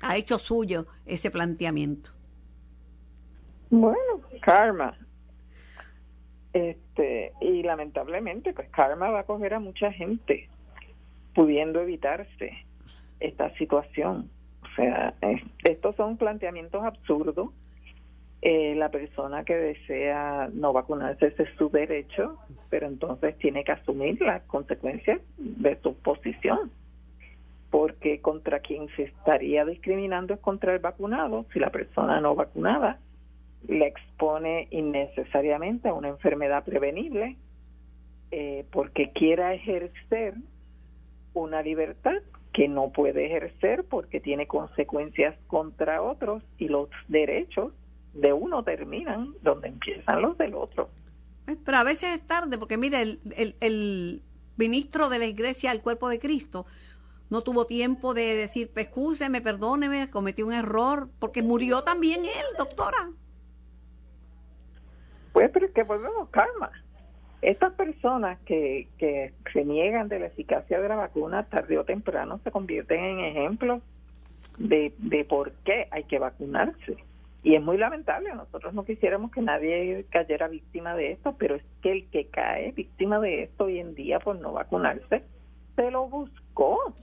ha 0.00 0.16
hecho 0.16 0.40
suyo 0.40 0.86
ese 1.06 1.30
planteamiento. 1.30 2.10
Bueno, 3.70 4.22
karma. 4.42 4.98
Este, 6.52 7.32
y 7.40 7.62
lamentablemente, 7.62 8.52
pues 8.52 8.68
karma 8.70 9.10
va 9.10 9.20
a 9.20 9.24
coger 9.24 9.54
a 9.54 9.60
mucha 9.60 9.92
gente 9.92 10.48
pudiendo 11.36 11.82
evitarse 11.82 12.64
esta 13.20 13.54
situación. 13.56 14.30
O 14.62 14.74
sea, 14.74 15.14
estos 15.64 15.94
son 15.94 16.16
planteamientos 16.16 16.82
absurdos. 16.82 17.50
Eh, 18.40 18.74
la 18.74 18.90
persona 18.90 19.44
que 19.44 19.54
desea 19.54 20.48
no 20.52 20.72
vacunarse 20.72 21.26
ese 21.26 21.42
es 21.42 21.50
su 21.58 21.68
derecho, 21.68 22.38
pero 22.70 22.86
entonces 22.86 23.36
tiene 23.36 23.64
que 23.64 23.72
asumir 23.72 24.20
las 24.22 24.44
consecuencias 24.44 25.20
de 25.36 25.78
su 25.82 25.94
posición, 25.98 26.70
porque 27.70 28.20
contra 28.22 28.60
quien 28.60 28.88
se 28.96 29.02
estaría 29.04 29.66
discriminando 29.66 30.34
es 30.34 30.40
contra 30.40 30.72
el 30.72 30.78
vacunado. 30.78 31.44
Si 31.52 31.58
la 31.58 31.70
persona 31.70 32.18
no 32.20 32.34
vacunada 32.34 32.98
le 33.68 33.88
expone 33.88 34.68
innecesariamente 34.70 35.88
a 35.88 35.94
una 35.94 36.08
enfermedad 36.08 36.64
prevenible, 36.64 37.36
eh, 38.30 38.64
porque 38.70 39.10
quiera 39.12 39.52
ejercer 39.52 40.34
una 41.40 41.62
libertad 41.62 42.22
que 42.52 42.68
no 42.68 42.90
puede 42.90 43.26
ejercer 43.26 43.84
porque 43.84 44.20
tiene 44.20 44.46
consecuencias 44.46 45.36
contra 45.46 46.02
otros 46.02 46.42
y 46.58 46.68
los 46.68 46.88
derechos 47.08 47.72
de 48.14 48.32
uno 48.32 48.64
terminan 48.64 49.34
donde 49.42 49.68
empiezan 49.68 50.22
los 50.22 50.38
del 50.38 50.54
otro. 50.54 50.88
Pero 51.64 51.76
a 51.76 51.84
veces 51.84 52.16
es 52.16 52.26
tarde 52.26 52.58
porque 52.58 52.78
mire, 52.78 53.02
el, 53.02 53.56
el, 53.60 54.22
ministro 54.56 55.10
de 55.10 55.18
la 55.18 55.26
Iglesia 55.26 55.70
del 55.70 55.82
Cuerpo 55.82 56.08
de 56.08 56.18
Cristo 56.18 56.64
no 57.28 57.42
tuvo 57.42 57.66
tiempo 57.66 58.14
de 58.14 58.34
decir, 58.34 58.70
me 59.28 59.40
perdóneme, 59.42 60.08
cometí 60.08 60.42
un 60.42 60.54
error, 60.54 61.10
porque 61.18 61.42
murió 61.42 61.82
también 61.82 62.24
él, 62.24 62.46
doctora. 62.56 63.10
Pues, 65.34 65.50
pero 65.52 65.66
es 65.66 65.72
que 65.72 65.82
volvemos 65.82 66.30
calma. 66.30 66.70
Estas 67.46 67.74
personas 67.74 68.40
que, 68.40 68.88
que 68.98 69.32
se 69.52 69.64
niegan 69.64 70.08
de 70.08 70.18
la 70.18 70.26
eficacia 70.26 70.80
de 70.80 70.88
la 70.88 70.96
vacuna, 70.96 71.44
tarde 71.44 71.78
o 71.78 71.84
temprano 71.84 72.40
se 72.42 72.50
convierten 72.50 73.04
en 73.04 73.20
ejemplos 73.20 73.82
de, 74.58 74.92
de 74.98 75.24
por 75.24 75.52
qué 75.64 75.86
hay 75.92 76.02
que 76.02 76.18
vacunarse. 76.18 76.96
Y 77.44 77.54
es 77.54 77.62
muy 77.62 77.78
lamentable, 77.78 78.34
nosotros 78.34 78.74
no 78.74 78.84
quisiéramos 78.84 79.30
que 79.30 79.42
nadie 79.42 80.06
cayera 80.10 80.48
víctima 80.48 80.96
de 80.96 81.12
esto, 81.12 81.36
pero 81.38 81.54
es 81.54 81.62
que 81.82 81.92
el 81.92 82.08
que 82.08 82.26
cae 82.26 82.72
víctima 82.72 83.20
de 83.20 83.44
esto 83.44 83.66
hoy 83.66 83.78
en 83.78 83.94
día 83.94 84.18
por 84.18 84.34
no 84.40 84.52
vacunarse, 84.52 85.22
se 85.76 85.90
lo 85.92 86.08
buscó. 86.08 86.96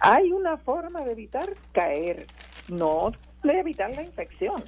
Hay 0.00 0.32
una 0.32 0.56
forma 0.56 1.04
de 1.04 1.12
evitar 1.12 1.48
caer, 1.70 2.26
no 2.68 3.12
de 3.44 3.60
evitar 3.60 3.94
la 3.94 4.02
infección. 4.02 4.60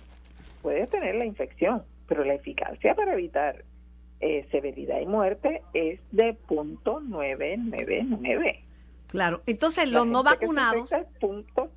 Puedes 0.62 0.88
tener 0.88 1.16
la 1.16 1.24
infección, 1.24 1.82
pero 2.06 2.24
la 2.24 2.34
eficacia 2.34 2.94
para 2.94 3.14
evitar 3.14 3.64
eh, 4.22 4.46
severidad 4.52 5.00
y 5.00 5.06
muerte 5.06 5.62
es 5.74 6.00
de 6.12 6.34
punto 6.34 7.00
999. 7.00 8.64
Claro, 9.08 9.42
entonces 9.46 9.90
los 9.90 10.06
no 10.06 10.22
vacunados... 10.22 10.88
punto 11.20 11.68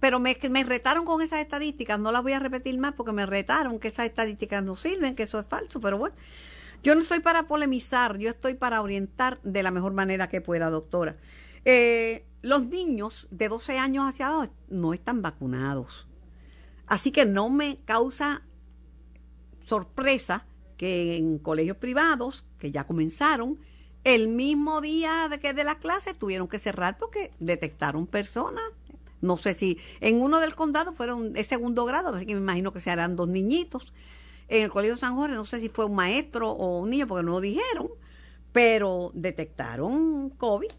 Pero 0.00 0.18
me, 0.18 0.34
me 0.50 0.64
retaron 0.64 1.04
con 1.04 1.20
esas 1.20 1.40
estadísticas, 1.40 2.00
no 2.00 2.10
las 2.10 2.22
voy 2.22 2.32
a 2.32 2.38
repetir 2.38 2.78
más 2.78 2.94
porque 2.94 3.12
me 3.12 3.26
retaron 3.26 3.78
que 3.78 3.88
esas 3.88 4.06
estadísticas 4.06 4.64
no 4.64 4.74
sirven, 4.74 5.14
que 5.14 5.24
eso 5.24 5.38
es 5.38 5.46
falso, 5.46 5.78
pero 5.78 5.98
bueno, 5.98 6.16
yo 6.82 6.94
no 6.94 7.02
estoy 7.02 7.20
para 7.20 7.46
polemizar, 7.48 8.16
yo 8.16 8.30
estoy 8.30 8.54
para 8.54 8.80
orientar 8.80 9.38
de 9.42 9.62
la 9.62 9.70
mejor 9.70 9.92
manera 9.92 10.28
que 10.28 10.40
pueda, 10.40 10.70
doctora. 10.70 11.16
Eh, 11.66 12.24
los 12.40 12.64
niños 12.64 13.28
de 13.30 13.50
12 13.50 13.78
años 13.78 14.06
hacia 14.08 14.28
abajo 14.28 14.50
no 14.68 14.94
están 14.94 15.20
vacunados. 15.20 16.08
Así 16.86 17.12
que 17.12 17.26
no 17.26 17.50
me 17.50 17.76
causa 17.84 18.42
sorpresa 19.66 20.46
que 20.78 21.16
en 21.16 21.38
colegios 21.38 21.76
privados, 21.76 22.46
que 22.58 22.70
ya 22.70 22.84
comenzaron, 22.84 23.58
el 24.04 24.28
mismo 24.28 24.80
día 24.80 25.28
de 25.28 25.38
que 25.38 25.52
de 25.52 25.64
las 25.64 25.76
clases 25.76 26.16
tuvieron 26.16 26.48
que 26.48 26.58
cerrar 26.58 26.96
porque 26.96 27.32
detectaron 27.40 28.06
personas. 28.06 28.64
No 29.20 29.36
sé 29.36 29.52
si 29.52 29.78
en 30.00 30.22
uno 30.22 30.38
del 30.40 30.54
condado 30.54 30.92
fueron 30.92 31.32
de 31.32 31.42
segundo 31.44 31.84
grado, 31.84 32.14
así 32.14 32.24
que 32.24 32.34
me 32.34 32.40
imagino 32.40 32.72
que 32.72 32.80
se 32.80 32.90
harán 32.90 33.16
dos 33.16 33.28
niñitos. 33.28 33.92
En 34.46 34.62
el 34.62 34.70
colegio 34.70 34.96
San 34.96 35.16
Jorge 35.16 35.34
no 35.34 35.44
sé 35.44 35.60
si 35.60 35.68
fue 35.68 35.84
un 35.84 35.96
maestro 35.96 36.50
o 36.50 36.78
un 36.78 36.90
niño 36.90 37.08
porque 37.08 37.24
no 37.24 37.32
lo 37.32 37.40
dijeron, 37.40 37.88
pero 38.52 39.10
detectaron 39.14 40.30
COVID. 40.30 40.70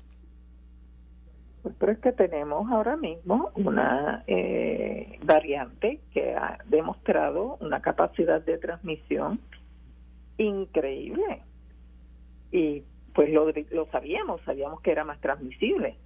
Pero 1.77 1.91
es 1.91 1.99
que 1.99 2.13
tenemos 2.13 2.71
ahora 2.71 2.95
mismo 2.95 3.51
una 3.55 4.23
eh, 4.27 5.19
variante 5.23 5.99
que 6.13 6.33
ha 6.33 6.59
demostrado 6.65 7.57
una 7.59 7.81
capacidad 7.81 8.41
de 8.41 8.57
transmisión 8.57 9.41
increíble. 10.39 11.43
Y 12.51 12.83
pues 13.13 13.31
lo, 13.31 13.51
lo 13.71 13.85
sabíamos, 13.91 14.41
sabíamos 14.41 14.81
que 14.81 14.91
era 14.91 15.03
más 15.03 15.19
transmisible. 15.19 15.97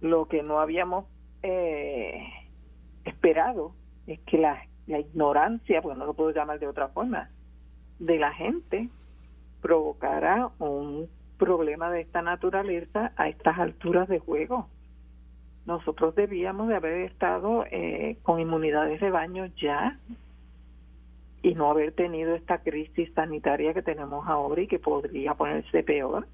Lo 0.00 0.26
que 0.26 0.42
no 0.42 0.60
habíamos 0.60 1.06
eh, 1.42 2.24
esperado 3.04 3.74
es 4.06 4.20
que 4.20 4.38
la, 4.38 4.66
la 4.86 4.98
ignorancia, 4.98 5.80
porque 5.80 5.98
no 5.98 6.06
lo 6.06 6.14
puedo 6.14 6.30
llamar 6.32 6.58
de 6.58 6.66
otra 6.66 6.88
forma, 6.88 7.30
de 7.98 8.18
la 8.18 8.32
gente 8.32 8.88
provocara 9.60 10.50
un 10.58 11.08
problema 11.38 11.90
de 11.90 12.00
esta 12.00 12.22
naturaleza 12.22 13.12
a 13.16 13.28
estas 13.28 13.58
alturas 13.58 14.08
de 14.08 14.18
juego. 14.18 14.68
Nosotros 15.66 16.14
debíamos 16.16 16.68
de 16.68 16.74
haber 16.74 17.02
estado 17.02 17.64
eh, 17.70 18.18
con 18.22 18.40
inmunidades 18.40 19.00
de 19.00 19.10
baño 19.10 19.46
ya 19.56 19.98
y 21.42 21.54
no 21.54 21.70
haber 21.70 21.92
tenido 21.92 22.34
esta 22.34 22.58
crisis 22.58 23.12
sanitaria 23.14 23.74
que 23.74 23.82
tenemos 23.82 24.26
ahora 24.28 24.62
y 24.62 24.68
que 24.68 24.78
podría 24.78 25.34
ponerse 25.34 25.82
peor. 25.82 26.26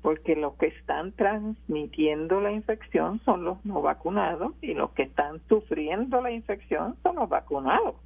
porque 0.00 0.36
los 0.36 0.54
que 0.54 0.66
están 0.66 1.10
transmitiendo 1.12 2.40
la 2.40 2.52
infección 2.52 3.20
son 3.24 3.44
los 3.44 3.62
no 3.64 3.82
vacunados 3.82 4.54
y 4.62 4.72
los 4.72 4.90
que 4.92 5.02
están 5.02 5.40
sufriendo 5.48 6.22
la 6.22 6.30
infección 6.30 6.96
son 7.02 7.16
los 7.16 7.28
vacunados. 7.28 7.96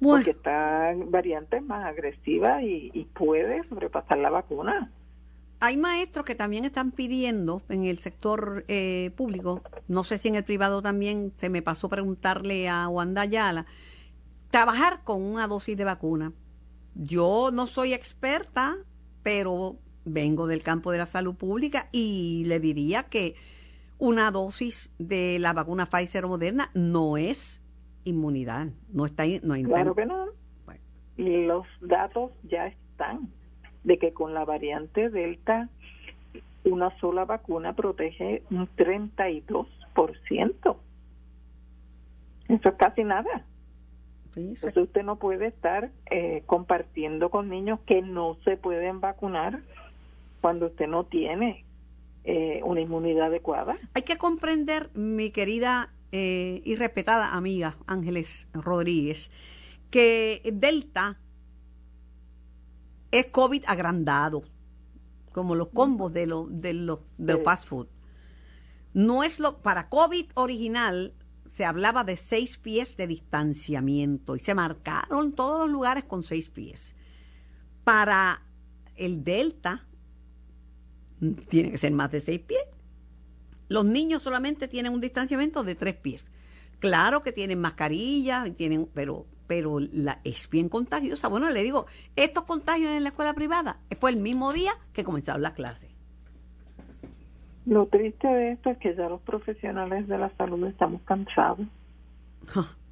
Porque 0.00 0.32
esta 0.32 0.92
variante 1.06 1.56
es 1.56 1.62
más 1.62 1.86
agresiva 1.86 2.62
y, 2.62 2.90
y 2.92 3.04
puede 3.06 3.66
sobrepasar 3.68 4.18
la 4.18 4.28
vacuna 4.28 4.92
hay 5.60 5.76
maestros 5.76 6.24
que 6.24 6.34
también 6.34 6.64
están 6.64 6.90
pidiendo 6.90 7.62
en 7.68 7.84
el 7.84 7.98
sector 7.98 8.64
eh, 8.68 9.10
público, 9.16 9.62
no 9.88 10.04
sé 10.04 10.18
si 10.18 10.28
en 10.28 10.34
el 10.34 10.44
privado 10.44 10.82
también, 10.82 11.32
se 11.36 11.48
me 11.48 11.62
pasó 11.62 11.88
preguntarle 11.88 12.68
a 12.68 12.88
Wanda 12.88 13.22
Ayala, 13.22 13.66
trabajar 14.50 15.02
con 15.04 15.22
una 15.22 15.46
dosis 15.46 15.76
de 15.76 15.84
vacuna. 15.84 16.32
Yo 16.94 17.50
no 17.52 17.66
soy 17.66 17.92
experta, 17.92 18.76
pero 19.22 19.76
vengo 20.04 20.46
del 20.46 20.62
campo 20.62 20.92
de 20.92 20.98
la 20.98 21.06
salud 21.06 21.34
pública 21.34 21.88
y 21.92 22.44
le 22.46 22.60
diría 22.60 23.04
que 23.04 23.34
una 23.98 24.30
dosis 24.30 24.92
de 24.98 25.38
la 25.38 25.52
vacuna 25.52 25.86
Pfizer 25.86 26.24
o 26.24 26.28
Moderna 26.28 26.70
no 26.74 27.16
es 27.16 27.62
inmunidad, 28.04 28.68
no 28.92 29.04
está 29.04 29.24
no 29.42 29.54
Claro 29.54 29.94
que 29.94 30.06
no. 30.06 30.26
Y 31.16 31.46
los 31.46 31.66
datos 31.80 32.30
ya 32.44 32.66
están 32.66 33.30
de 33.84 33.98
que 33.98 34.12
con 34.12 34.34
la 34.34 34.44
variante 34.44 35.08
Delta 35.08 35.70
una 36.64 36.96
sola 36.98 37.24
vacuna 37.24 37.74
protege 37.74 38.42
un 38.50 38.68
32%. 38.76 40.76
Eso 42.48 42.68
es 42.68 42.74
casi 42.76 43.04
nada. 43.04 43.46
Entonces 44.36 44.76
usted 44.76 45.02
no 45.02 45.16
puede 45.16 45.46
estar 45.46 45.90
eh, 46.10 46.42
compartiendo 46.46 47.30
con 47.30 47.48
niños 47.48 47.80
que 47.86 48.02
no 48.02 48.36
se 48.44 48.56
pueden 48.56 49.00
vacunar 49.00 49.62
cuando 50.42 50.66
usted 50.66 50.86
no 50.86 51.04
tiene 51.04 51.64
eh, 52.24 52.60
una 52.62 52.80
inmunidad 52.80 53.26
adecuada. 53.26 53.78
Hay 53.94 54.02
que 54.02 54.18
comprender, 54.18 54.90
mi 54.94 55.30
querida 55.30 55.90
eh, 56.12 56.60
y 56.64 56.76
respetada 56.76 57.34
amiga 57.34 57.76
Ángeles 57.86 58.48
Rodríguez, 58.52 59.30
que 59.90 60.42
Delta 60.52 61.18
es 63.10 63.26
COVID 63.26 63.64
agrandado, 63.66 64.42
como 65.32 65.54
los 65.54 65.68
combos 65.68 66.12
de 66.12 66.26
los 66.26 66.60
de 66.60 66.74
los 66.74 67.00
de 67.16 67.38
fast 67.38 67.64
food. 67.66 67.86
No 68.92 69.24
es 69.24 69.40
lo 69.40 69.58
para 69.62 69.88
COVID 69.88 70.26
original 70.34 71.14
se 71.56 71.64
hablaba 71.64 72.04
de 72.04 72.18
seis 72.18 72.58
pies 72.58 72.98
de 72.98 73.06
distanciamiento 73.06 74.36
y 74.36 74.40
se 74.40 74.54
marcaron 74.54 75.32
todos 75.32 75.58
los 75.60 75.70
lugares 75.70 76.04
con 76.04 76.22
seis 76.22 76.50
pies. 76.50 76.94
Para 77.82 78.42
el 78.94 79.24
Delta 79.24 79.86
tiene 81.48 81.70
que 81.70 81.78
ser 81.78 81.92
más 81.92 82.12
de 82.12 82.20
seis 82.20 82.40
pies. 82.40 82.60
Los 83.68 83.86
niños 83.86 84.22
solamente 84.22 84.68
tienen 84.68 84.92
un 84.92 85.00
distanciamiento 85.00 85.64
de 85.64 85.74
tres 85.74 85.96
pies. 85.96 86.30
Claro 86.78 87.22
que 87.22 87.32
tienen 87.32 87.58
mascarilla, 87.58 88.46
y 88.46 88.50
tienen, 88.50 88.90
pero 88.92 89.26
pero 89.46 89.78
la, 89.80 90.20
es 90.24 90.50
bien 90.50 90.68
contagiosa. 90.68 91.28
Bueno, 91.28 91.48
le 91.48 91.62
digo, 91.62 91.86
estos 92.16 92.44
contagios 92.44 92.90
en 92.90 93.02
la 93.02 93.10
escuela 93.10 93.32
privada 93.32 93.80
fue 93.98 94.10
el 94.10 94.18
mismo 94.18 94.52
día 94.52 94.74
que 94.92 95.04
comenzaron 95.04 95.40
las 95.40 95.52
clases. 95.52 95.95
Lo 97.66 97.86
triste 97.86 98.28
de 98.28 98.52
esto 98.52 98.70
es 98.70 98.78
que 98.78 98.94
ya 98.94 99.08
los 99.08 99.20
profesionales 99.22 100.06
de 100.06 100.18
la 100.18 100.30
salud 100.36 100.64
estamos 100.66 101.02
cansados. 101.02 101.66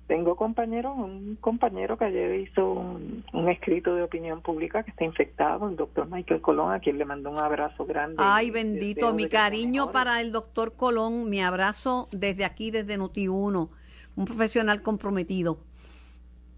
Tengo 0.08 0.36
compañeros, 0.36 0.94
un 0.98 1.38
compañero 1.40 1.96
que 1.96 2.04
ayer 2.04 2.40
hizo 2.40 2.72
un, 2.72 3.48
escrito 3.48 3.94
de 3.94 4.02
opinión 4.02 4.42
pública 4.42 4.82
que 4.82 4.90
está 4.90 5.04
infectado, 5.04 5.68
el 5.68 5.76
doctor 5.76 6.10
Michael 6.10 6.42
Colón, 6.42 6.72
a 6.72 6.80
quien 6.80 6.98
le 6.98 7.06
mandó 7.06 7.30
un 7.30 7.38
abrazo 7.38 7.86
grande. 7.86 8.16
Ay, 8.18 8.50
bendito, 8.50 9.14
mi 9.14 9.28
cariño 9.28 9.92
para 9.92 10.20
el 10.20 10.32
doctor 10.32 10.74
Colón, 10.74 11.30
mi 11.30 11.40
abrazo 11.40 12.08
desde 12.12 12.44
aquí, 12.44 12.70
desde 12.70 12.98
Noti1, 12.98 13.68
un 14.16 14.24
profesional 14.26 14.82
comprometido 14.82 15.58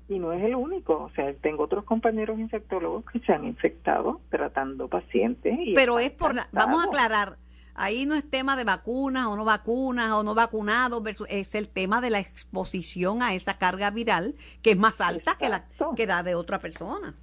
y 0.09 0.19
no 0.19 0.33
es 0.33 0.43
el 0.45 0.55
único, 0.55 1.03
o 1.03 1.11
sea, 1.11 1.35
tengo 1.35 1.65
otros 1.65 1.85
compañeros 1.85 2.39
infectólogos 2.39 3.05
que 3.07 3.19
se 3.21 3.33
han 3.33 3.45
infectado 3.45 4.21
tratando 4.31 4.89
pacientes. 4.89 5.59
Pero 5.75 5.99
es 5.99 6.11
por 6.13 6.35
la, 6.35 6.49
vamos 6.53 6.85
a 6.85 6.87
aclarar, 6.87 7.39
ahí 7.77 8.07
no 8.07 8.15
es 8.15 8.29
tema 8.29 8.57
de 8.57 8.65
vacunas 8.65 9.27
o 9.27 9.37
no 9.37 9.45
vacunas 9.45 10.11
o 10.13 10.23
no 10.23 10.35
vacunados, 10.35 11.03
es 11.29 11.55
el 11.55 11.69
tema 11.69 12.01
de 12.01 12.11
la 12.11 12.19
exposición 12.19 13.23
a 13.23 13.35
esa 13.35 13.59
carga 13.59 13.91
viral 13.91 14.35
que 14.63 14.73
es 14.73 14.79
más 14.79 15.01
alta 15.01 15.37
que 15.39 15.49
la 15.49 15.65
que 15.95 16.07
da 16.07 16.23
de 16.23 16.35
otra 16.35 16.59
persona. 16.59 17.15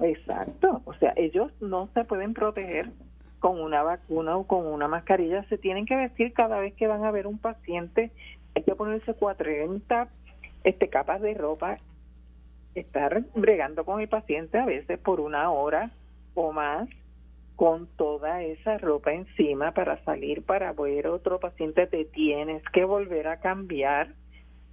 Exacto, 0.00 0.82
o 0.84 0.94
sea, 0.94 1.12
ellos 1.16 1.52
no 1.60 1.88
se 1.94 2.04
pueden 2.04 2.34
proteger 2.34 2.90
con 3.38 3.60
una 3.60 3.82
vacuna 3.82 4.36
o 4.36 4.46
con 4.46 4.66
una 4.66 4.88
mascarilla, 4.88 5.44
se 5.48 5.58
tienen 5.58 5.86
que 5.86 5.96
vestir 5.96 6.32
cada 6.32 6.58
vez 6.58 6.74
que 6.74 6.86
van 6.86 7.04
a 7.04 7.10
ver 7.10 7.26
un 7.26 7.38
paciente, 7.38 8.10
hay 8.54 8.62
que 8.62 8.74
ponerse 8.74 9.14
40 9.14 10.08
este, 10.64 10.88
capas 10.88 11.20
de 11.20 11.34
ropa 11.34 11.78
estar 12.74 13.22
bregando 13.34 13.84
con 13.84 14.00
el 14.00 14.08
paciente 14.08 14.58
a 14.58 14.64
veces 14.64 14.98
por 14.98 15.20
una 15.20 15.50
hora 15.50 15.90
o 16.34 16.52
más 16.52 16.88
con 17.56 17.86
toda 17.96 18.42
esa 18.42 18.78
ropa 18.78 19.12
encima 19.12 19.72
para 19.72 20.02
salir 20.04 20.42
para 20.44 20.72
ver 20.72 21.06
otro 21.06 21.38
paciente 21.38 21.86
te 21.86 22.04
tienes 22.04 22.62
que 22.72 22.84
volver 22.84 23.28
a 23.28 23.40
cambiar 23.40 24.14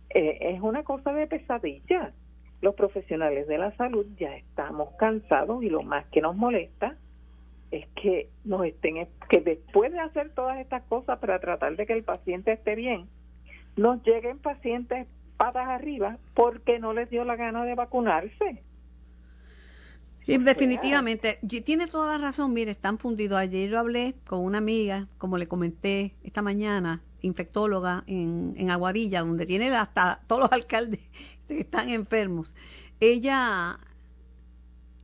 eh, 0.09 0.37
es 0.41 0.61
una 0.61 0.83
cosa 0.83 1.13
de 1.13 1.27
pesadilla 1.27 2.13
los 2.61 2.75
profesionales 2.75 3.47
de 3.47 3.57
la 3.57 3.75
salud 3.75 4.05
ya 4.17 4.35
estamos 4.35 4.95
cansados 4.97 5.63
y 5.63 5.69
lo 5.69 5.83
más 5.83 6.05
que 6.07 6.21
nos 6.21 6.35
molesta 6.35 6.97
es 7.71 7.87
que 7.95 8.29
nos 8.43 8.65
estén 8.65 9.07
que 9.29 9.41
después 9.41 9.91
de 9.91 9.99
hacer 9.99 10.33
todas 10.33 10.59
estas 10.59 10.83
cosas 10.83 11.19
para 11.19 11.39
tratar 11.39 11.75
de 11.75 11.85
que 11.85 11.93
el 11.93 12.03
paciente 12.03 12.51
esté 12.51 12.75
bien 12.75 13.07
nos 13.77 14.03
lleguen 14.03 14.39
pacientes 14.39 15.07
patas 15.37 15.67
arriba 15.67 16.17
porque 16.35 16.79
no 16.79 16.93
les 16.93 17.09
dio 17.09 17.23
la 17.23 17.35
gana 17.35 17.65
de 17.65 17.75
vacunarse. 17.75 18.63
Sí, 20.25 20.37
definitivamente. 20.37 21.39
Tiene 21.65 21.87
toda 21.87 22.07
la 22.07 22.17
razón. 22.17 22.53
Mire, 22.53 22.71
están 22.71 22.97
fundidos. 22.97 23.39
Ayer 23.39 23.69
yo 23.69 23.79
hablé 23.79 24.15
con 24.25 24.39
una 24.43 24.59
amiga, 24.59 25.07
como 25.17 25.37
le 25.37 25.47
comenté 25.47 26.15
esta 26.23 26.41
mañana, 26.41 27.03
infectóloga 27.21 28.03
en, 28.07 28.53
en 28.57 28.69
Aguadilla, 28.69 29.21
donde 29.21 29.45
tiene 29.45 29.69
hasta 29.69 30.21
todos 30.27 30.43
los 30.43 30.51
alcaldes 30.51 30.99
que 31.47 31.61
están 31.61 31.89
enfermos. 31.89 32.55
Ella 32.99 33.79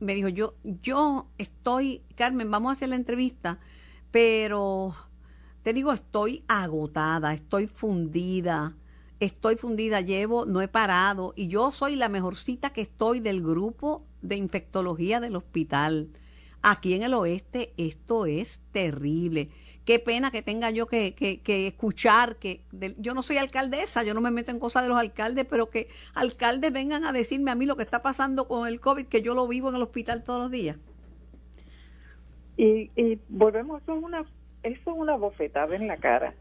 me 0.00 0.14
dijo, 0.14 0.28
yo, 0.28 0.54
yo 0.62 1.28
estoy, 1.38 2.02
Carmen, 2.14 2.50
vamos 2.50 2.70
a 2.70 2.72
hacer 2.72 2.88
la 2.88 2.96
entrevista, 2.96 3.58
pero 4.12 4.94
te 5.62 5.72
digo, 5.72 5.92
estoy 5.92 6.44
agotada, 6.46 7.34
estoy 7.34 7.66
fundida 7.66 8.76
estoy 9.20 9.56
fundida, 9.56 10.00
llevo, 10.00 10.46
no 10.46 10.60
he 10.62 10.68
parado 10.68 11.32
y 11.36 11.48
yo 11.48 11.72
soy 11.72 11.96
la 11.96 12.08
mejorcita 12.08 12.70
que 12.70 12.80
estoy 12.82 13.20
del 13.20 13.42
grupo 13.42 14.06
de 14.22 14.36
infectología 14.36 15.20
del 15.20 15.36
hospital. 15.36 16.08
Aquí 16.62 16.94
en 16.94 17.02
el 17.02 17.14
oeste 17.14 17.72
esto 17.76 18.26
es 18.26 18.60
terrible. 18.72 19.50
Qué 19.84 19.98
pena 19.98 20.30
que 20.30 20.42
tenga 20.42 20.70
yo 20.70 20.86
que, 20.86 21.14
que, 21.14 21.66
escuchar 21.66 22.36
que 22.36 22.62
yo 22.98 23.14
no 23.14 23.22
soy 23.22 23.38
alcaldesa, 23.38 24.02
yo 24.02 24.12
no 24.12 24.20
me 24.20 24.30
meto 24.30 24.50
en 24.50 24.58
cosas 24.58 24.82
de 24.82 24.90
los 24.90 24.98
alcaldes, 24.98 25.46
pero 25.48 25.70
que 25.70 25.88
alcaldes 26.14 26.72
vengan 26.72 27.04
a 27.04 27.12
decirme 27.12 27.50
a 27.50 27.54
mí 27.54 27.64
lo 27.64 27.76
que 27.76 27.84
está 27.84 28.02
pasando 28.02 28.48
con 28.48 28.68
el 28.68 28.80
COVID, 28.80 29.06
que 29.06 29.22
yo 29.22 29.34
lo 29.34 29.48
vivo 29.48 29.70
en 29.70 29.76
el 29.76 29.82
hospital 29.82 30.24
todos 30.24 30.42
los 30.42 30.50
días. 30.50 30.76
Y, 32.58 32.90
y 32.96 33.18
volvemos, 33.28 33.80
eso 33.82 33.96
es 33.96 34.02
una, 34.02 34.26
eso 34.62 34.90
es 34.90 34.96
una 34.96 35.16
bofetada 35.16 35.74
en 35.74 35.86
la 35.86 35.96
cara 35.96 36.34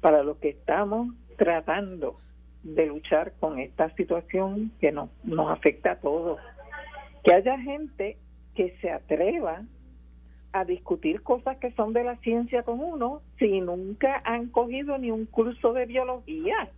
para 0.00 0.22
los 0.22 0.36
que 0.38 0.50
estamos 0.50 1.14
tratando 1.36 2.16
de 2.62 2.86
luchar 2.86 3.32
con 3.38 3.58
esta 3.58 3.94
situación 3.94 4.72
que 4.80 4.90
nos, 4.92 5.08
nos 5.22 5.50
afecta 5.50 5.92
a 5.92 5.96
todos. 5.96 6.40
Que 7.26 7.34
haya 7.34 7.58
gente 7.58 8.18
que 8.54 8.76
se 8.80 8.88
atreva 8.88 9.64
a 10.52 10.64
discutir 10.64 11.22
cosas 11.22 11.56
que 11.58 11.72
son 11.72 11.92
de 11.92 12.04
la 12.04 12.14
ciencia 12.18 12.62
con 12.62 12.78
uno 12.78 13.20
si 13.36 13.60
nunca 13.60 14.22
han 14.24 14.46
cogido 14.46 14.96
ni 14.96 15.10
un 15.10 15.26
curso 15.26 15.72
de 15.72 15.86
biología. 15.86 16.70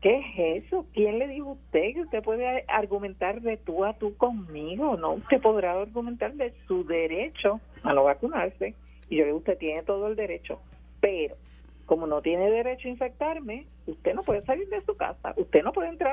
¿Qué 0.00 0.20
es 0.20 0.64
eso? 0.64 0.86
¿Quién 0.94 1.18
le 1.18 1.28
dijo 1.28 1.50
a 1.50 1.52
usted 1.52 1.92
que 1.92 2.00
usted 2.00 2.22
puede 2.22 2.64
argumentar 2.66 3.42
de 3.42 3.58
tú 3.58 3.84
a 3.84 3.92
tú 3.92 4.16
conmigo? 4.16 4.96
No, 4.96 5.12
usted 5.12 5.42
podrá 5.42 5.78
argumentar 5.78 6.32
de 6.32 6.54
su 6.66 6.82
derecho 6.86 7.60
a 7.82 7.92
no 7.92 8.04
vacunarse. 8.04 8.74
Y 9.10 9.16
yo 9.16 9.26
digo, 9.26 9.36
usted 9.36 9.58
tiene 9.58 9.82
todo 9.82 10.06
el 10.06 10.16
derecho. 10.16 10.60
Pero 11.02 11.36
como 11.84 12.06
no 12.06 12.22
tiene 12.22 12.50
derecho 12.50 12.88
a 12.88 12.92
infectarme, 12.92 13.66
usted 13.86 14.14
no 14.14 14.22
puede 14.22 14.42
salir 14.46 14.66
de 14.70 14.80
su 14.82 14.96
casa, 14.96 15.34
usted 15.36 15.62
no 15.62 15.72
puede 15.72 15.90
entrar 15.90 16.07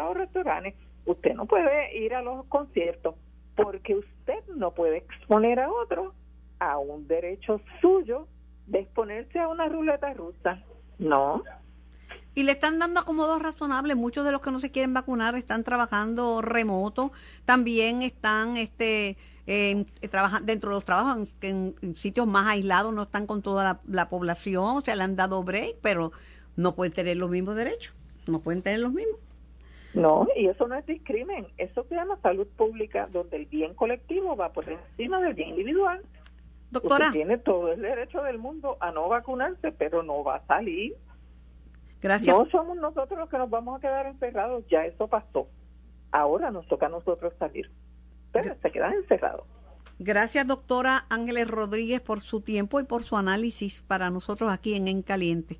usted 1.06 1.34
no 1.34 1.46
puede 1.46 1.98
ir 1.98 2.14
a 2.14 2.22
los 2.22 2.46
conciertos, 2.48 3.16
porque 3.56 3.96
usted 3.96 4.44
no 4.56 4.72
puede 4.72 4.98
exponer 4.98 5.60
a 5.60 5.72
otro 5.72 6.14
a 6.60 6.78
un 6.78 7.08
derecho 7.08 7.62
suyo 7.82 8.28
de 8.68 8.80
exponerse 8.80 9.40
a 9.40 9.48
una 9.48 9.68
ruleta 9.68 10.14
rusa. 10.14 10.64
No. 10.98 11.44
Y 12.34 12.44
le 12.44 12.52
están 12.52 12.80
dando 12.80 13.00
acomodos 13.00 13.42
razonables. 13.42 13.96
Muchos 13.96 14.26
de 14.26 14.32
los 14.32 14.42
que 14.42 14.52
no 14.52 14.60
se 14.60 14.72
quieren 14.72 14.94
vacunar 14.94 15.36
están 15.36 15.64
trabajando 15.64 16.42
remoto. 16.42 17.12
También 17.46 18.02
están 18.02 18.58
este, 18.58 19.18
eh, 19.48 19.86
trabajan 20.10 20.46
dentro 20.46 20.72
de 20.72 20.76
los 20.76 20.86
trabajos 20.86 21.30
en, 21.42 21.76
sitios 21.96 22.28
más 22.28 22.48
aislados, 22.48 22.94
no 22.94 23.04
están 23.04 23.28
con 23.28 23.42
toda 23.42 23.64
la, 23.64 23.80
la, 23.88 24.10
población. 24.10 24.78
O 24.78 24.82
sea, 24.82 24.96
le 24.96 25.04
han 25.04 25.16
dado 25.16 25.44
break, 25.44 25.78
pero 25.82 26.12
no 26.56 26.76
pueden 26.76 26.94
tener 26.94 27.18
los 27.18 27.30
mismos 27.30 27.56
derechos. 27.56 27.94
No 28.28 28.40
pueden 28.40 28.62
tener 28.62 28.80
los 28.80 28.92
mismos. 28.92 29.20
No, 29.96 30.28
y 30.36 30.48
eso 30.48 30.68
no 30.68 30.76
es 30.76 30.86
discrimen. 30.86 31.48
Eso 31.58 31.86
se 31.86 31.96
llama 31.96 32.18
salud 32.22 32.48
pública, 32.58 33.08
donde 33.12 33.38
el 33.38 33.46
bien 33.46 33.74
colectivo 33.74 34.36
va 34.36 34.52
por 34.52 34.70
encima 34.70 35.22
del 35.22 35.34
bien 35.34 35.50
individual. 35.50 36.02
Doctora. 36.72 37.08
Usted 37.08 37.20
tiene 37.20 37.38
todo 37.38 37.72
el 37.72 37.82
derecho 37.82 38.22
del 38.24 38.38
mundo 38.38 38.78
a 38.82 38.92
no 38.92 39.08
vacunarse, 39.08 39.72
pero 39.72 40.04
no 40.04 40.24
va 40.24 40.38
a 40.38 40.46
salir. 40.46 40.96
Gracias. 42.02 42.36
No 42.36 42.46
somos 42.50 42.78
nosotros 42.78 43.18
los 43.18 43.30
que 43.30 43.38
nos 43.38 43.50
vamos 43.50 43.78
a 43.78 43.82
quedar 43.82 44.06
encerrados, 44.06 44.66
ya 44.70 44.86
eso 44.86 45.08
pasó. 45.08 45.48
Ahora 46.12 46.52
nos 46.52 46.68
toca 46.68 46.88
a 46.88 46.90
nosotros 46.90 47.34
salir. 47.40 47.72
Pero 48.32 48.56
se 48.62 48.72
quedan 48.72 48.94
encerrados. 48.94 49.46
Gracias, 49.98 50.46
doctora 50.46 51.06
Ángeles 51.10 51.50
Rodríguez, 51.50 52.02
por 52.02 52.20
su 52.20 52.42
tiempo 52.42 52.82
y 52.82 52.84
por 52.84 53.04
su 53.04 53.16
análisis 53.16 53.82
para 53.82 54.10
nosotros 54.10 54.52
aquí 54.52 54.76
en 54.76 54.90
En 54.90 55.02
Caliente. 55.02 55.58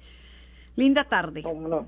Linda 0.76 1.06
tarde. 1.06 1.44
no? 1.44 1.88